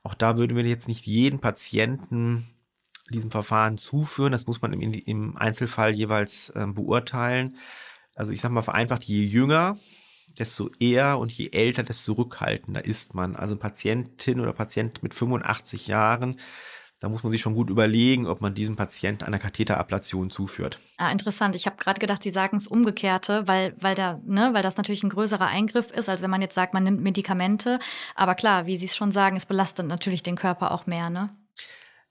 [0.02, 2.46] Auch da würden wir jetzt nicht jeden Patienten
[3.10, 4.32] diesem Verfahren zuführen.
[4.32, 7.56] Das muss man im, im Einzelfall jeweils äh, beurteilen
[8.22, 9.76] also ich sag mal vereinfacht, je jünger,
[10.38, 13.34] desto eher und je älter, desto zurückhaltender ist man.
[13.34, 16.36] Also Patientin oder Patient mit 85 Jahren,
[17.00, 20.78] da muss man sich schon gut überlegen, ob man diesem Patienten einer Katheterablation zuführt.
[20.98, 21.56] Ah, interessant.
[21.56, 25.02] Ich habe gerade gedacht, Sie sagen es umgekehrte, weil, weil, da, ne, weil das natürlich
[25.02, 27.80] ein größerer Eingriff ist, als wenn man jetzt sagt, man nimmt Medikamente.
[28.14, 31.30] Aber klar, wie Sie es schon sagen, es belastet natürlich den Körper auch mehr, ne?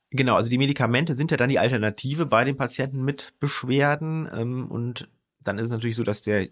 [0.10, 4.70] Genau, also die Medikamente sind ja dann die Alternative bei den Patienten mit Beschwerden ähm,
[4.70, 5.08] und
[5.44, 6.48] dann ist es natürlich so, dass der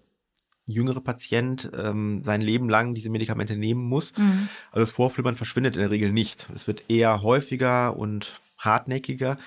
[0.65, 4.15] jüngere Patient ähm, sein Leben lang diese Medikamente nehmen muss.
[4.15, 4.49] Mhm.
[4.71, 6.47] Also das Vorflimmern verschwindet in der Regel nicht.
[6.54, 9.39] Es wird eher häufiger und hartnäckiger.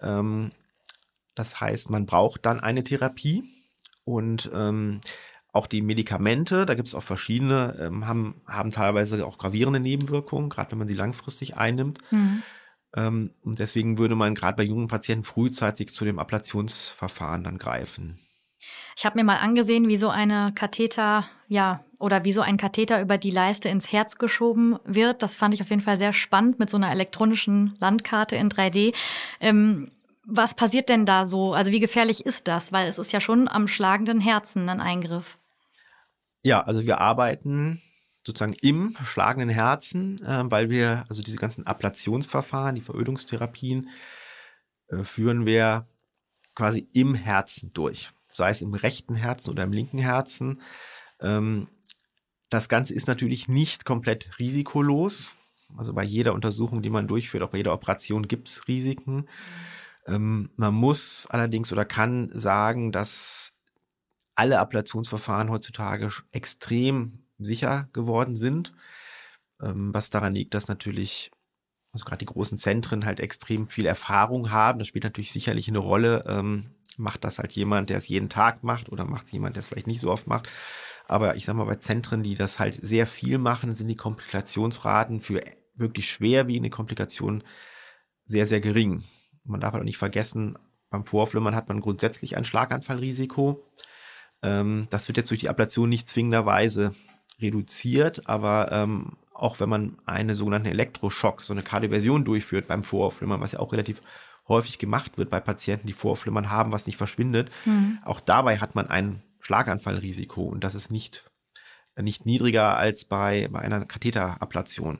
[0.00, 0.52] Ähm,
[1.34, 3.44] das heißt, man braucht dann eine Therapie
[4.04, 5.00] und ähm,
[5.52, 10.50] auch die Medikamente, da gibt es auch verschiedene, ähm, haben, haben teilweise auch gravierende Nebenwirkungen,
[10.50, 12.00] gerade wenn man sie langfristig einnimmt.
[12.10, 12.42] Mhm.
[12.94, 18.18] Ähm, und deswegen würde man gerade bei jungen Patienten frühzeitig zu dem Ablationsverfahren dann greifen.
[18.98, 23.02] Ich habe mir mal angesehen, wie so eine Katheter, ja, oder wie so ein Katheter
[23.02, 25.22] über die Leiste ins Herz geschoben wird.
[25.22, 28.94] Das fand ich auf jeden Fall sehr spannend mit so einer elektronischen Landkarte in 3D.
[29.40, 29.90] Ähm,
[30.24, 31.52] was passiert denn da so?
[31.52, 32.72] Also wie gefährlich ist das?
[32.72, 35.38] Weil es ist ja schon am schlagenden Herzen ein Eingriff.
[36.42, 37.82] Ja, also wir arbeiten
[38.24, 43.90] sozusagen im schlagenden Herzen, äh, weil wir also diese ganzen Ablationsverfahren, die Verödungstherapien,
[44.88, 45.86] äh, führen wir
[46.54, 50.60] quasi im Herzen durch sei es im rechten Herzen oder im linken Herzen.
[51.20, 51.68] Ähm,
[52.50, 55.36] das Ganze ist natürlich nicht komplett risikolos.
[55.76, 59.26] Also bei jeder Untersuchung, die man durchführt, auch bei jeder Operation gibt es Risiken.
[60.06, 63.52] Ähm, man muss allerdings oder kann sagen, dass
[64.36, 68.72] alle Ablationsverfahren heutzutage extrem sicher geworden sind,
[69.60, 71.30] ähm, was daran liegt, dass natürlich
[71.92, 74.78] also gerade die großen Zentren halt extrem viel Erfahrung haben.
[74.78, 78.64] Das spielt natürlich sicherlich eine Rolle, ähm, macht das halt jemand, der es jeden Tag
[78.64, 80.48] macht oder macht es jemand, der es vielleicht nicht so oft macht.
[81.06, 85.20] Aber ich sag mal, bei Zentren, die das halt sehr viel machen, sind die Komplikationsraten
[85.20, 85.42] für
[85.74, 87.44] wirklich schwerwiegende Komplikationen
[88.24, 89.04] sehr, sehr gering.
[89.44, 90.58] Man darf halt auch nicht vergessen,
[90.90, 93.64] beim Vorflimmern hat man grundsätzlich ein Schlaganfallrisiko.
[94.42, 96.94] Ähm, das wird jetzt durch die Ablation nicht zwingenderweise
[97.40, 103.40] reduziert, aber ähm, auch wenn man eine sogenannte Elektroschock, so eine Kardioversion durchführt beim Vorflimmern,
[103.40, 104.00] was ja auch relativ
[104.48, 107.50] häufig gemacht wird bei Patienten, die Vorflimmern haben, was nicht verschwindet.
[107.64, 107.98] Mhm.
[108.04, 111.30] Auch dabei hat man ein Schlaganfallrisiko und das ist nicht,
[112.00, 114.98] nicht niedriger als bei, bei einer Katheterablation.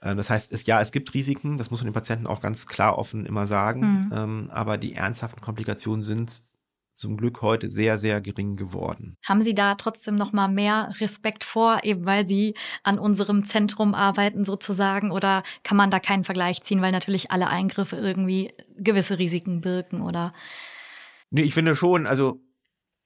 [0.00, 2.66] Äh, das heißt, es, ja, es gibt Risiken, das muss man den Patienten auch ganz
[2.66, 4.12] klar offen immer sagen, mhm.
[4.14, 6.42] ähm, aber die ernsthaften Komplikationen sind
[7.00, 9.16] zum Glück heute sehr, sehr gering geworden.
[9.24, 13.94] Haben Sie da trotzdem noch mal mehr Respekt vor, eben weil Sie an unserem Zentrum
[13.94, 15.10] arbeiten sozusagen?
[15.10, 20.02] Oder kann man da keinen Vergleich ziehen, weil natürlich alle Eingriffe irgendwie gewisse Risiken birken,
[20.02, 20.32] oder?
[21.30, 22.40] Nee, ich finde schon, also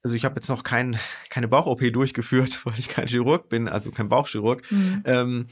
[0.03, 0.99] also ich habe jetzt noch kein,
[1.31, 4.71] keine Bauch-OP durchgeführt, weil ich kein Chirurg bin, also kein Bauchchirurg.
[4.71, 5.01] Mhm.
[5.05, 5.47] Ähm,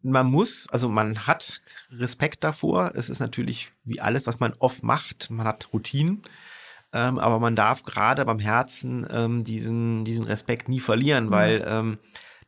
[0.00, 2.92] man muss, also man hat Respekt davor.
[2.94, 5.30] Es ist natürlich wie alles, was man oft macht.
[5.30, 6.22] Man hat Routinen.
[6.92, 11.30] Ähm, aber man darf gerade beim Herzen ähm, diesen, diesen Respekt nie verlieren, mhm.
[11.30, 11.98] weil ähm,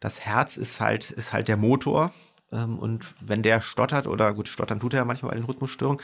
[0.00, 2.12] das Herz ist halt, ist halt der Motor.
[2.52, 6.02] Ähm, und wenn der stottert, oder gut, stottern tut er ja manchmal bei den Rhythmusstörungen,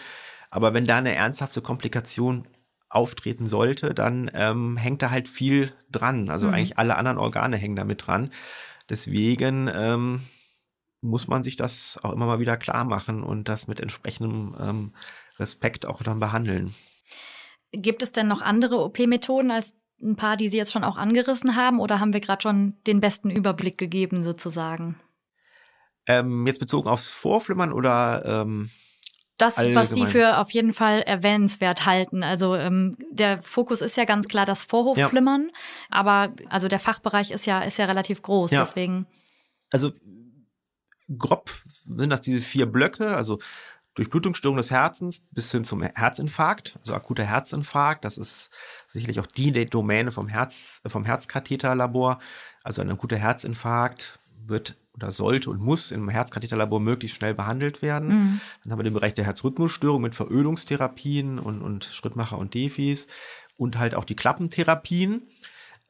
[0.50, 2.46] aber wenn da eine ernsthafte Komplikation
[2.88, 6.28] auftreten sollte, dann ähm, hängt da halt viel dran.
[6.28, 6.54] Also mhm.
[6.54, 8.30] eigentlich alle anderen Organe hängen damit dran.
[8.88, 10.22] Deswegen ähm,
[11.00, 14.92] muss man sich das auch immer mal wieder klar machen und das mit entsprechendem ähm,
[15.38, 16.74] Respekt auch dann behandeln.
[17.72, 21.56] Gibt es denn noch andere OP-Methoden als ein paar, die Sie jetzt schon auch angerissen
[21.56, 24.98] haben, oder haben wir gerade schon den besten Überblick gegeben sozusagen?
[26.06, 28.70] Ähm, jetzt bezogen aufs Vorflimmern oder ähm,
[29.40, 29.82] das, Allgemein.
[29.82, 32.22] was die für auf jeden Fall erwähnenswert halten.
[32.22, 35.58] Also ähm, der Fokus ist ja ganz klar das Vorhofflimmern, ja.
[35.90, 38.62] aber also der Fachbereich ist ja ist ja relativ groß, ja.
[38.62, 39.06] deswegen.
[39.70, 39.92] Also
[41.18, 41.50] grob
[41.84, 43.38] sind das diese vier Blöcke, also
[44.00, 48.06] Durchblutungsstörung des Herzens bis hin zum Herzinfarkt, also akuter Herzinfarkt.
[48.06, 48.48] Das ist
[48.86, 52.18] sicherlich auch die Domäne vom Herz, vom Herzkatheterlabor.
[52.64, 58.08] Also ein akuter Herzinfarkt wird oder sollte und muss im Herzkatheterlabor möglichst schnell behandelt werden.
[58.08, 58.40] Mhm.
[58.62, 63.06] Dann haben wir den Bereich der Herzrhythmusstörung mit Verölungstherapien und, und Schrittmacher und Defis
[63.58, 65.28] und halt auch die Klappentherapien,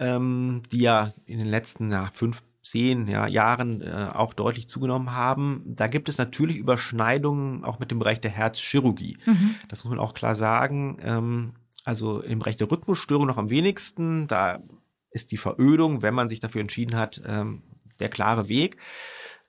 [0.00, 5.12] ähm, die ja in den letzten ja, fünf zehn ja, Jahren äh, auch deutlich zugenommen
[5.12, 5.62] haben.
[5.66, 9.18] Da gibt es natürlich Überschneidungen auch mit dem Bereich der Herzchirurgie.
[9.24, 9.54] Mhm.
[9.68, 10.98] Das muss man auch klar sagen.
[11.02, 14.26] Ähm, also im Bereich der Rhythmusstörung noch am wenigsten.
[14.26, 14.62] Da
[15.10, 17.62] ist die Verödung, wenn man sich dafür entschieden hat, ähm,
[17.98, 18.76] der klare Weg.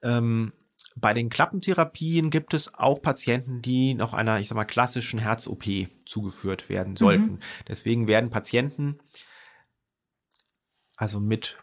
[0.02, 0.54] Ähm,
[0.95, 5.63] bei den Klappentherapien gibt es auch Patienten, die noch einer, ich sag mal, klassischen Herz-OP
[6.06, 7.34] zugeführt werden sollten.
[7.34, 7.39] Mhm.
[7.67, 9.00] Deswegen werden Patienten
[10.97, 11.58] also mit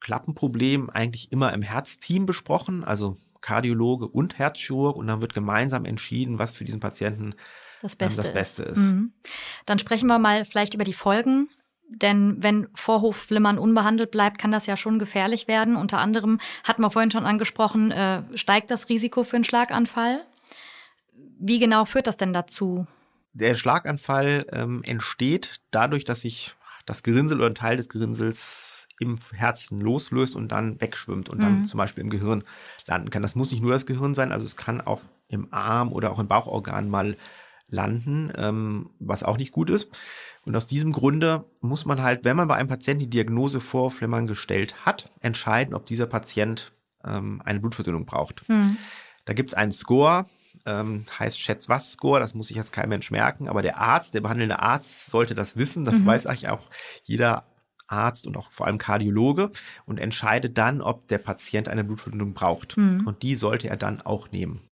[0.00, 6.38] Klappenproblem eigentlich immer im Herzteam besprochen, also Kardiologe und Herzchirurg und dann wird gemeinsam entschieden,
[6.38, 7.34] was für diesen Patienten
[7.82, 8.78] das Beste, das Beste ist.
[8.78, 8.92] ist.
[8.92, 9.12] Mhm.
[9.66, 11.48] Dann sprechen wir mal vielleicht über die Folgen.
[11.88, 15.76] Denn wenn Vorhofflimmern unbehandelt bleibt, kann das ja schon gefährlich werden.
[15.76, 20.24] Unter anderem hatten wir vorhin schon angesprochen, äh, steigt das Risiko für einen Schlaganfall.
[21.38, 22.86] Wie genau führt das denn dazu?
[23.34, 26.54] Der Schlaganfall ähm, entsteht dadurch, dass sich
[26.86, 31.62] das Gerinnsel oder ein Teil des Gerinnsels im Herzen loslöst und dann wegschwimmt und dann
[31.62, 31.66] mhm.
[31.66, 32.44] zum Beispiel im Gehirn
[32.86, 33.22] landen kann.
[33.22, 36.18] Das muss nicht nur das Gehirn sein, also es kann auch im Arm oder auch
[36.18, 37.16] im Bauchorgan mal
[37.68, 39.98] landen, ähm, was auch nicht gut ist.
[40.44, 43.90] Und aus diesem Grunde muss man halt, wenn man bei einem Patienten die Diagnose vor
[43.90, 46.72] Flimmern gestellt hat, entscheiden, ob dieser Patient
[47.04, 48.48] ähm, eine Blutverdünnung braucht.
[48.48, 48.76] Mhm.
[49.24, 50.26] Da gibt es einen Score,
[50.64, 54.60] ähm, heißt Schätz-Was-Score, das muss sich jetzt kein Mensch merken, aber der Arzt, der behandelnde
[54.60, 56.06] Arzt sollte das wissen, das mhm.
[56.06, 56.62] weiß eigentlich auch
[57.04, 57.44] jeder
[57.88, 59.50] Arzt und auch vor allem Kardiologe
[59.84, 62.76] und entscheidet dann, ob der Patient eine Blutverdünnung braucht.
[62.76, 63.06] Mhm.
[63.06, 64.68] Und die sollte er dann auch nehmen.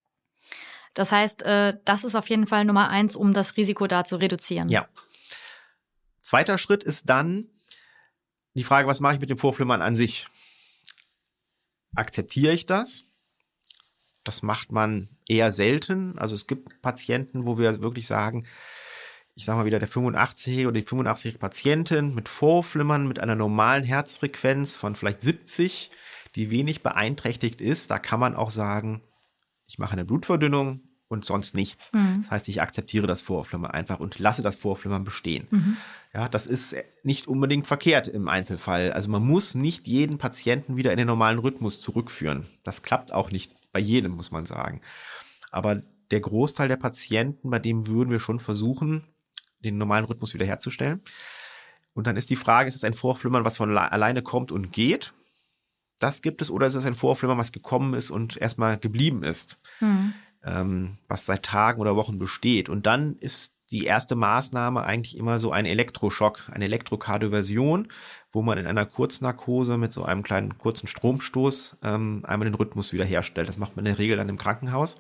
[0.95, 4.17] Das heißt, äh, das ist auf jeden Fall Nummer eins, um das Risiko da zu
[4.17, 4.69] reduzieren.
[4.69, 4.89] Ja.
[6.21, 7.49] Zweiter Schritt ist dann
[8.55, 10.29] die Frage, was mache ich mit dem Vorflimmern an sich?
[11.97, 13.05] Akzeptiere ich das?
[14.23, 16.19] Das macht man eher selten.
[16.19, 18.47] Also es gibt Patienten, wo wir wirklich sagen,
[19.35, 23.85] ich sage mal wieder, der 85 oder die 85 Patientin mit Vorflimmern, mit einer normalen
[23.85, 25.91] Herzfrequenz von vielleicht 70,
[26.37, 29.03] die wenig beeinträchtigt ist, da kann man auch sagen,
[29.67, 31.93] ich mache eine Blutverdünnung und sonst nichts.
[31.93, 32.23] Mhm.
[32.23, 35.47] Das heißt, ich akzeptiere das Vorflimmern einfach und lasse das Vorflimmern bestehen.
[35.51, 35.77] Mhm.
[36.13, 38.93] Ja, das ist nicht unbedingt verkehrt im Einzelfall.
[38.93, 42.47] Also man muss nicht jeden Patienten wieder in den normalen Rhythmus zurückführen.
[42.63, 44.81] Das klappt auch nicht bei jedem, muss man sagen.
[45.51, 49.05] Aber der Großteil der Patienten, bei dem würden wir schon versuchen,
[49.65, 51.03] den normalen Rhythmus wiederherzustellen.
[51.95, 55.15] Und dann ist die Frage, ist es ein Vorflimmern, was von alleine kommt und geht?
[56.01, 59.59] Das gibt es, oder ist es ein Vorflimmern, was gekommen ist und erstmal geblieben ist,
[59.81, 60.13] mhm.
[60.43, 62.69] ähm, was seit Tagen oder Wochen besteht?
[62.69, 67.89] Und dann ist die erste Maßnahme eigentlich immer so ein Elektroschock, eine Elektrokardioversion,
[68.31, 72.93] wo man in einer Kurznarkose mit so einem kleinen kurzen Stromstoß ähm, einmal den Rhythmus
[72.93, 73.49] wiederherstellt.
[73.49, 74.97] Das macht man in der Regel dann im Krankenhaus.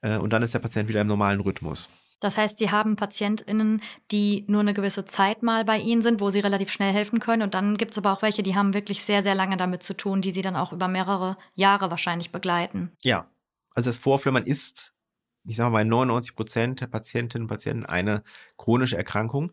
[0.00, 1.88] Äh, und dann ist der Patient wieder im normalen Rhythmus.
[2.20, 6.30] Das heißt, Sie haben PatientInnen, die nur eine gewisse Zeit mal bei Ihnen sind, wo
[6.30, 7.42] Sie relativ schnell helfen können.
[7.42, 9.96] Und dann gibt es aber auch welche, die haben wirklich sehr, sehr lange damit zu
[9.96, 12.90] tun, die Sie dann auch über mehrere Jahre wahrscheinlich begleiten.
[13.02, 13.30] Ja,
[13.74, 14.92] also das Vorflimmern ist,
[15.44, 18.22] ich sage mal, bei 99 Prozent der Patientinnen und Patienten eine
[18.56, 19.52] chronische Erkrankung.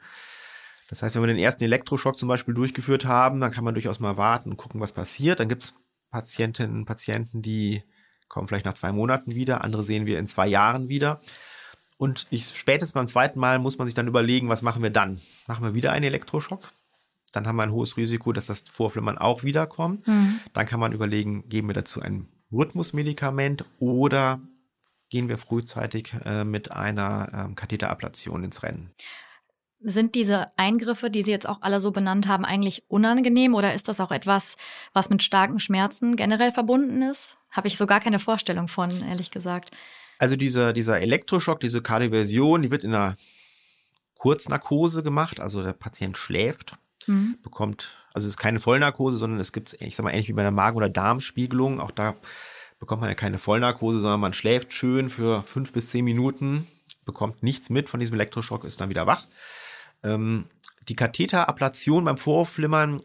[0.89, 3.99] Das heißt, wenn wir den ersten Elektroschock zum Beispiel durchgeführt haben, dann kann man durchaus
[3.99, 5.39] mal warten und gucken, was passiert.
[5.39, 5.75] Dann gibt es
[6.11, 7.83] Patientinnen und Patienten, die
[8.27, 11.21] kommen vielleicht nach zwei Monaten wieder, andere sehen wir in zwei Jahren wieder.
[11.97, 15.21] Und ich, spätestens beim zweiten Mal muss man sich dann überlegen, was machen wir dann?
[15.47, 16.71] Machen wir wieder einen Elektroschock?
[17.31, 20.07] Dann haben wir ein hohes Risiko, dass das Vorflimmern auch wiederkommt.
[20.07, 20.39] Mhm.
[20.53, 24.39] Dann kann man überlegen, geben wir dazu ein Rhythmusmedikament oder
[25.09, 28.91] gehen wir frühzeitig äh, mit einer ähm, Katheterablation ins Rennen.
[29.79, 33.87] Sind diese Eingriffe, die Sie jetzt auch alle so benannt haben, eigentlich unangenehm oder ist
[33.87, 34.55] das auch etwas,
[34.93, 37.37] was mit starken Schmerzen generell verbunden ist?
[37.51, 39.71] Habe ich so gar keine Vorstellung von, ehrlich gesagt.
[40.17, 43.17] Also dieser, dieser Elektroschock, diese Kardioversion, die wird in einer
[44.15, 47.37] Kurznarkose gemacht, also der Patient schläft, mhm.
[47.43, 50.41] bekommt, also es ist keine Vollnarkose, sondern es gibt, ich sag mal, ähnlich wie bei
[50.41, 52.15] einer Magen- oder Darmspiegelung, auch da
[52.79, 56.67] bekommt man ja keine Vollnarkose, sondern man schläft schön für fünf bis zehn Minuten,
[57.05, 59.27] bekommt nichts mit von diesem Elektroschock, ist dann wieder wach.
[60.03, 60.45] Ähm,
[60.87, 63.01] die Katheterablation beim Vorflimmern,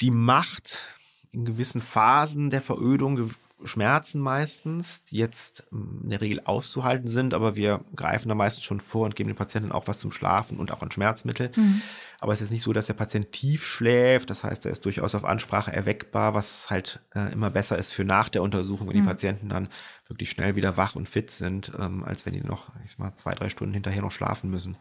[0.00, 0.88] die macht
[1.30, 7.56] in gewissen Phasen der Verödung Schmerzen meistens, die jetzt in der Regel auszuhalten sind, aber
[7.56, 10.72] wir greifen da meistens schon vor und geben den Patienten auch was zum Schlafen und
[10.72, 11.52] auch ein Schmerzmittel.
[11.54, 11.80] Mhm.
[12.20, 14.28] Aber es ist nicht so, dass der Patient tief schläft.
[14.30, 18.04] Das heißt, er ist durchaus auf Ansprache erweckbar, was halt äh, immer besser ist für
[18.04, 19.02] nach der Untersuchung, wenn mhm.
[19.02, 19.68] die Patienten dann
[20.08, 23.14] wirklich schnell wieder wach und fit sind, ähm, als wenn die noch, ich sag mal,
[23.16, 24.76] zwei, drei Stunden hinterher noch schlafen müssen.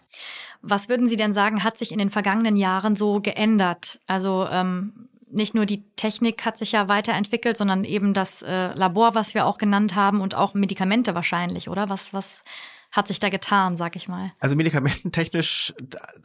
[0.61, 3.99] Was würden Sie denn sagen, hat sich in den vergangenen Jahren so geändert?
[4.07, 5.02] Also ähm
[5.33, 9.45] nicht nur die Technik hat sich ja weiterentwickelt, sondern eben das äh, Labor, was wir
[9.45, 11.89] auch genannt haben und auch Medikamente wahrscheinlich, oder?
[11.89, 12.43] Was, was
[12.91, 14.31] hat sich da getan, sag ich mal?
[14.39, 15.73] Also medikamententechnisch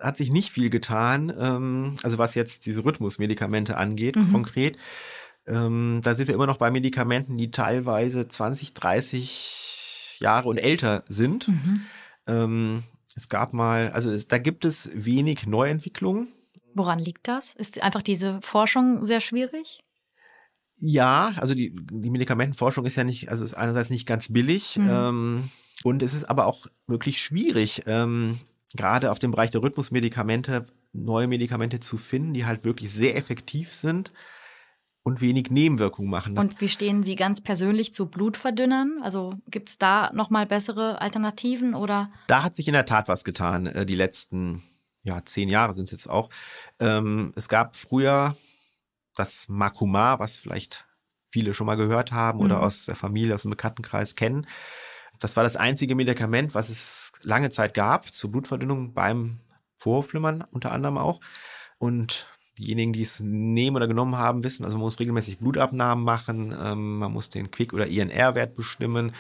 [0.01, 4.33] hat sich nicht viel getan, ähm, also was jetzt diese Rhythmusmedikamente angeht, mhm.
[4.33, 4.77] konkret.
[5.47, 11.05] Ähm, da sind wir immer noch bei Medikamenten, die teilweise 20, 30 Jahre und älter
[11.09, 11.49] sind.
[11.49, 11.81] Mhm.
[12.27, 12.83] Ähm,
[13.17, 16.29] es gab mal, also es, da gibt es wenig Neuentwicklungen.
[16.79, 17.55] Woran liegt das?
[17.55, 19.83] Ist einfach diese Forschung sehr schwierig?
[20.79, 24.89] Ja, also die, die Medikamentenforschung ist ja nicht, also ist einerseits nicht ganz billig mhm.
[24.89, 25.51] ähm,
[25.83, 28.39] und es ist aber auch wirklich schwierig, ähm,
[28.77, 33.75] gerade auf dem Bereich der Rhythmusmedikamente neue Medikamente zu finden, die halt wirklich sehr effektiv
[33.75, 34.13] sind
[35.03, 36.37] und wenig Nebenwirkungen machen.
[36.37, 39.01] Das und wie stehen Sie ganz persönlich zu Blutverdünnern?
[39.03, 42.13] Also gibt es da nochmal bessere Alternativen oder?
[42.29, 44.63] Da hat sich in der Tat was getan, äh, die letzten
[45.03, 46.31] ja, zehn Jahre sind es jetzt auch.
[46.81, 48.37] Ähm, es gab früher
[49.15, 50.87] das Makuma, was vielleicht
[51.29, 52.63] viele schon mal gehört haben oder mhm.
[52.63, 54.47] aus der Familie, aus dem Bekanntenkreis kennen.
[55.19, 59.41] Das war das einzige Medikament, was es lange Zeit gab zur Blutverdünnung beim
[59.77, 61.21] Vorflimmern unter anderem auch.
[61.79, 62.27] Und
[62.59, 66.99] diejenigen, die es nehmen oder genommen haben, wissen, also man muss regelmäßig Blutabnahmen machen, ähm,
[66.99, 69.13] man muss den Quick- oder INR-Wert bestimmen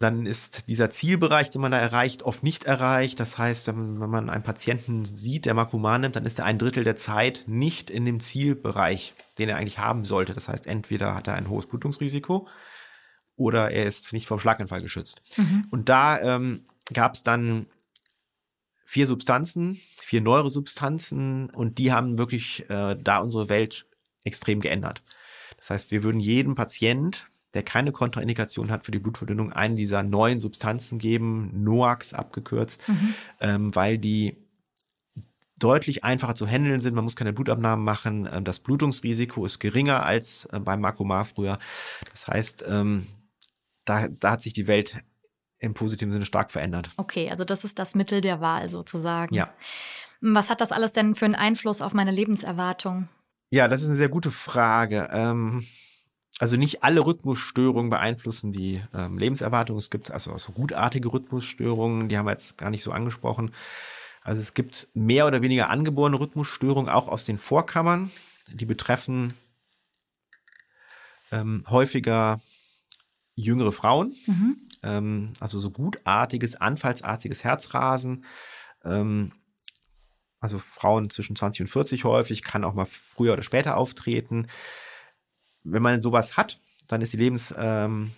[0.00, 3.20] dann ist dieser Zielbereich, den man da erreicht, oft nicht erreicht.
[3.20, 6.58] Das heißt, wenn, wenn man einen Patienten sieht, der Makuman nimmt, dann ist er ein
[6.58, 10.32] Drittel der Zeit nicht in dem Zielbereich, den er eigentlich haben sollte.
[10.32, 12.48] Das heißt, entweder hat er ein hohes Blutungsrisiko
[13.36, 15.20] oder er ist nicht vom Schlaganfall geschützt.
[15.36, 15.66] Mhm.
[15.70, 17.66] Und da ähm, gab es dann
[18.86, 23.86] vier Substanzen, vier Neurosubstanzen und die haben wirklich äh, da unsere Welt
[24.24, 25.02] extrem geändert.
[25.58, 30.02] Das heißt, wir würden jedem Patient der keine Kontraindikation hat für die Blutverdünnung, einen dieser
[30.02, 33.14] neuen Substanzen geben, NOAX abgekürzt, mhm.
[33.40, 34.36] ähm, weil die
[35.58, 36.94] deutlich einfacher zu handeln sind.
[36.94, 38.28] Man muss keine Blutabnahmen machen.
[38.32, 41.58] Ähm, das Blutungsrisiko ist geringer als äh, beim Makomar früher.
[42.10, 43.06] Das heißt, ähm,
[43.84, 45.00] da, da hat sich die Welt
[45.58, 46.88] im positiven Sinne stark verändert.
[46.96, 49.34] Okay, also das ist das Mittel der Wahl sozusagen.
[49.34, 49.52] Ja.
[50.22, 53.08] Was hat das alles denn für einen Einfluss auf meine Lebenserwartung?
[53.50, 55.08] Ja, das ist eine sehr gute Frage.
[55.12, 55.66] Ähm,
[56.40, 59.76] also nicht alle Rhythmusstörungen beeinflussen die ähm, Lebenserwartung.
[59.76, 63.52] Es gibt also so gutartige Rhythmusstörungen, die haben wir jetzt gar nicht so angesprochen.
[64.22, 68.10] Also es gibt mehr oder weniger angeborene Rhythmusstörungen auch aus den Vorkammern.
[68.48, 69.34] Die betreffen
[71.30, 72.40] ähm, häufiger
[73.34, 74.16] jüngere Frauen.
[74.26, 74.56] Mhm.
[74.82, 78.24] Ähm, also so gutartiges, anfallsartiges Herzrasen.
[78.82, 79.32] Ähm,
[80.40, 84.46] also Frauen zwischen 20 und 40 häufig, kann auch mal früher oder später auftreten
[85.64, 88.10] wenn man sowas hat, dann ist die Lebenserwartung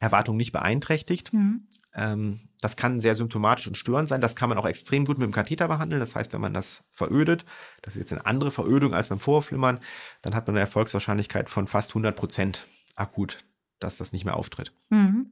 [0.00, 1.32] ähm, nicht beeinträchtigt.
[1.32, 1.66] Mhm.
[1.94, 4.22] Ähm, das kann sehr symptomatisch und störend sein.
[4.22, 6.00] Das kann man auch extrem gut mit dem Katheter behandeln.
[6.00, 7.44] Das heißt, wenn man das verödet,
[7.82, 9.80] das ist jetzt eine andere Verödung als beim Vorflimmern,
[10.22, 13.38] dann hat man eine Erfolgswahrscheinlichkeit von fast 100 Prozent akut,
[13.80, 14.72] dass das nicht mehr auftritt.
[14.88, 15.30] Mhm.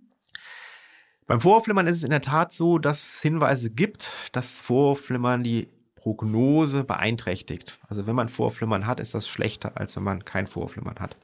[1.26, 5.68] Beim Vorflimmern ist es in der Tat so, dass es Hinweise gibt, dass Vorflimmern die
[5.94, 7.78] Prognose beeinträchtigt.
[7.88, 11.16] Also wenn man Vorflimmern hat, ist das schlechter, als wenn man kein Vorflimmern hat.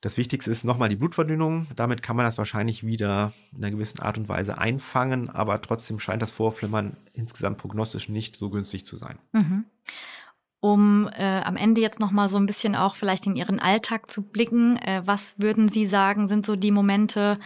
[0.00, 1.66] Das Wichtigste ist nochmal die Blutverdünnung.
[1.74, 5.98] Damit kann man das wahrscheinlich wieder in einer gewissen Art und Weise einfangen, aber trotzdem
[5.98, 9.18] scheint das Vorflimmern insgesamt prognostisch nicht so günstig zu sein.
[9.32, 9.64] Mhm.
[10.60, 14.22] Um äh, am Ende jetzt nochmal so ein bisschen auch vielleicht in Ihren Alltag zu
[14.22, 17.38] blicken, äh, was würden Sie sagen, sind so die Momente,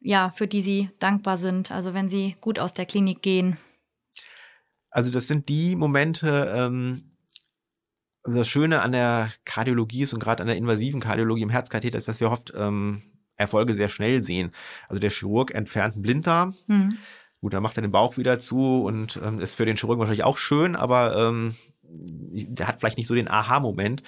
[0.00, 3.56] ja, für die Sie dankbar sind, also wenn Sie gut aus der Klinik gehen?
[4.90, 7.13] Also das sind die Momente, ähm,
[8.24, 11.98] also das Schöne an der Kardiologie ist und gerade an der invasiven Kardiologie im Herzkatheter
[11.98, 13.02] ist, dass wir oft ähm,
[13.36, 14.50] Erfolge sehr schnell sehen.
[14.88, 16.54] Also der Chirurg entfernt einen Blinddarm.
[16.66, 16.96] Mhm.
[17.40, 20.24] Gut, dann macht er den Bauch wieder zu und ähm, ist für den Chirurgen wahrscheinlich
[20.24, 21.54] auch schön, aber ähm,
[21.88, 24.02] der hat vielleicht nicht so den Aha-Moment.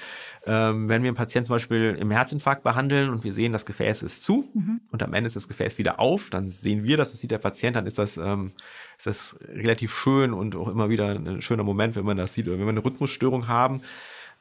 [0.47, 4.03] Ähm, wenn wir einen Patienten zum Beispiel im Herzinfarkt behandeln und wir sehen, das Gefäß
[4.03, 4.81] ist zu mhm.
[4.91, 7.39] und am Ende ist das Gefäß wieder auf, dann sehen wir das, das sieht der
[7.39, 8.53] Patient, dann ist das, ähm,
[8.97, 12.49] ist das relativ schön und auch immer wieder ein schöner Moment, wenn man das sieht
[12.49, 13.83] oder wenn wir eine Rhythmusstörung haben.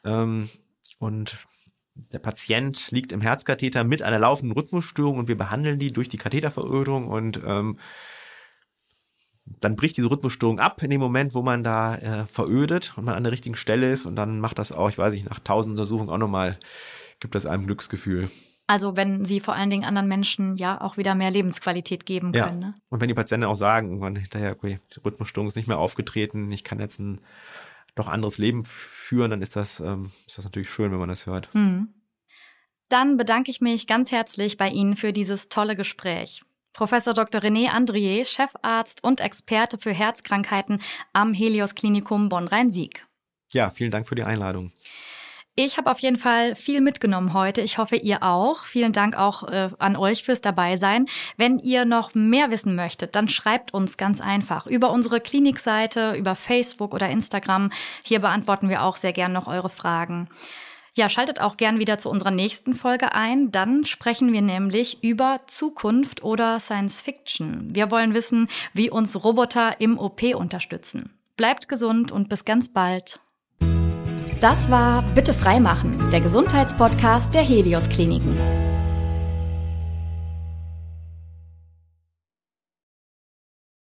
[0.03, 0.49] Ähm,
[0.97, 1.37] und
[1.95, 6.17] der Patient liegt im Herzkatheter mit einer laufenden Rhythmusstörung und wir behandeln die durch die
[6.17, 7.79] Katheterverödung und ähm,
[9.45, 13.15] dann bricht diese Rhythmusstörung ab in dem Moment, wo man da äh, verödet und man
[13.15, 15.73] an der richtigen Stelle ist und dann macht das auch, ich weiß nicht, nach tausend
[15.73, 16.57] Untersuchungen auch nochmal,
[17.19, 18.29] gibt das einem Glücksgefühl.
[18.67, 22.61] Also wenn sie vor allen Dingen anderen Menschen ja auch wieder mehr Lebensqualität geben können.
[22.61, 22.67] Ja.
[22.69, 22.75] Ne?
[22.89, 26.51] Und wenn die Patienten auch sagen, irgendwann hinterher, okay, die Rhythmusstörung ist nicht mehr aufgetreten,
[26.51, 27.21] ich kann jetzt ein
[27.93, 31.27] doch anderes Leben führen, dann ist das, ähm, ist das natürlich schön, wenn man das
[31.27, 31.53] hört.
[31.53, 31.93] Hm.
[32.89, 36.43] Dann bedanke ich mich ganz herzlich bei Ihnen für dieses tolle Gespräch.
[36.75, 37.41] Professor Dr.
[37.41, 40.81] René Andrier, Chefarzt und Experte für Herzkrankheiten
[41.13, 43.07] am Helios Klinikum Bonn-Rhein-Sieg.
[43.53, 44.73] Ja, vielen Dank für die Einladung.
[45.55, 47.61] Ich habe auf jeden Fall viel mitgenommen heute.
[47.61, 48.65] Ich hoffe, ihr auch.
[48.65, 51.05] Vielen Dank auch äh, an euch fürs Dabeisein.
[51.37, 56.35] Wenn ihr noch mehr wissen möchtet, dann schreibt uns ganz einfach über unsere Klinikseite, über
[56.35, 57.71] Facebook oder Instagram.
[58.03, 60.27] Hier beantworten wir auch sehr gern noch eure Fragen.
[60.97, 63.51] Ja, schaltet auch gern wieder zu unserer nächsten Folge ein.
[63.51, 67.67] Dann sprechen wir nämlich über Zukunft oder Science Fiction.
[67.69, 71.09] Wir wollen wissen, wie uns Roboter im OP unterstützen.
[71.35, 73.19] Bleibt gesund und bis ganz bald.
[74.39, 78.37] Das war Bitte freimachen, der Gesundheitspodcast der Helios Kliniken.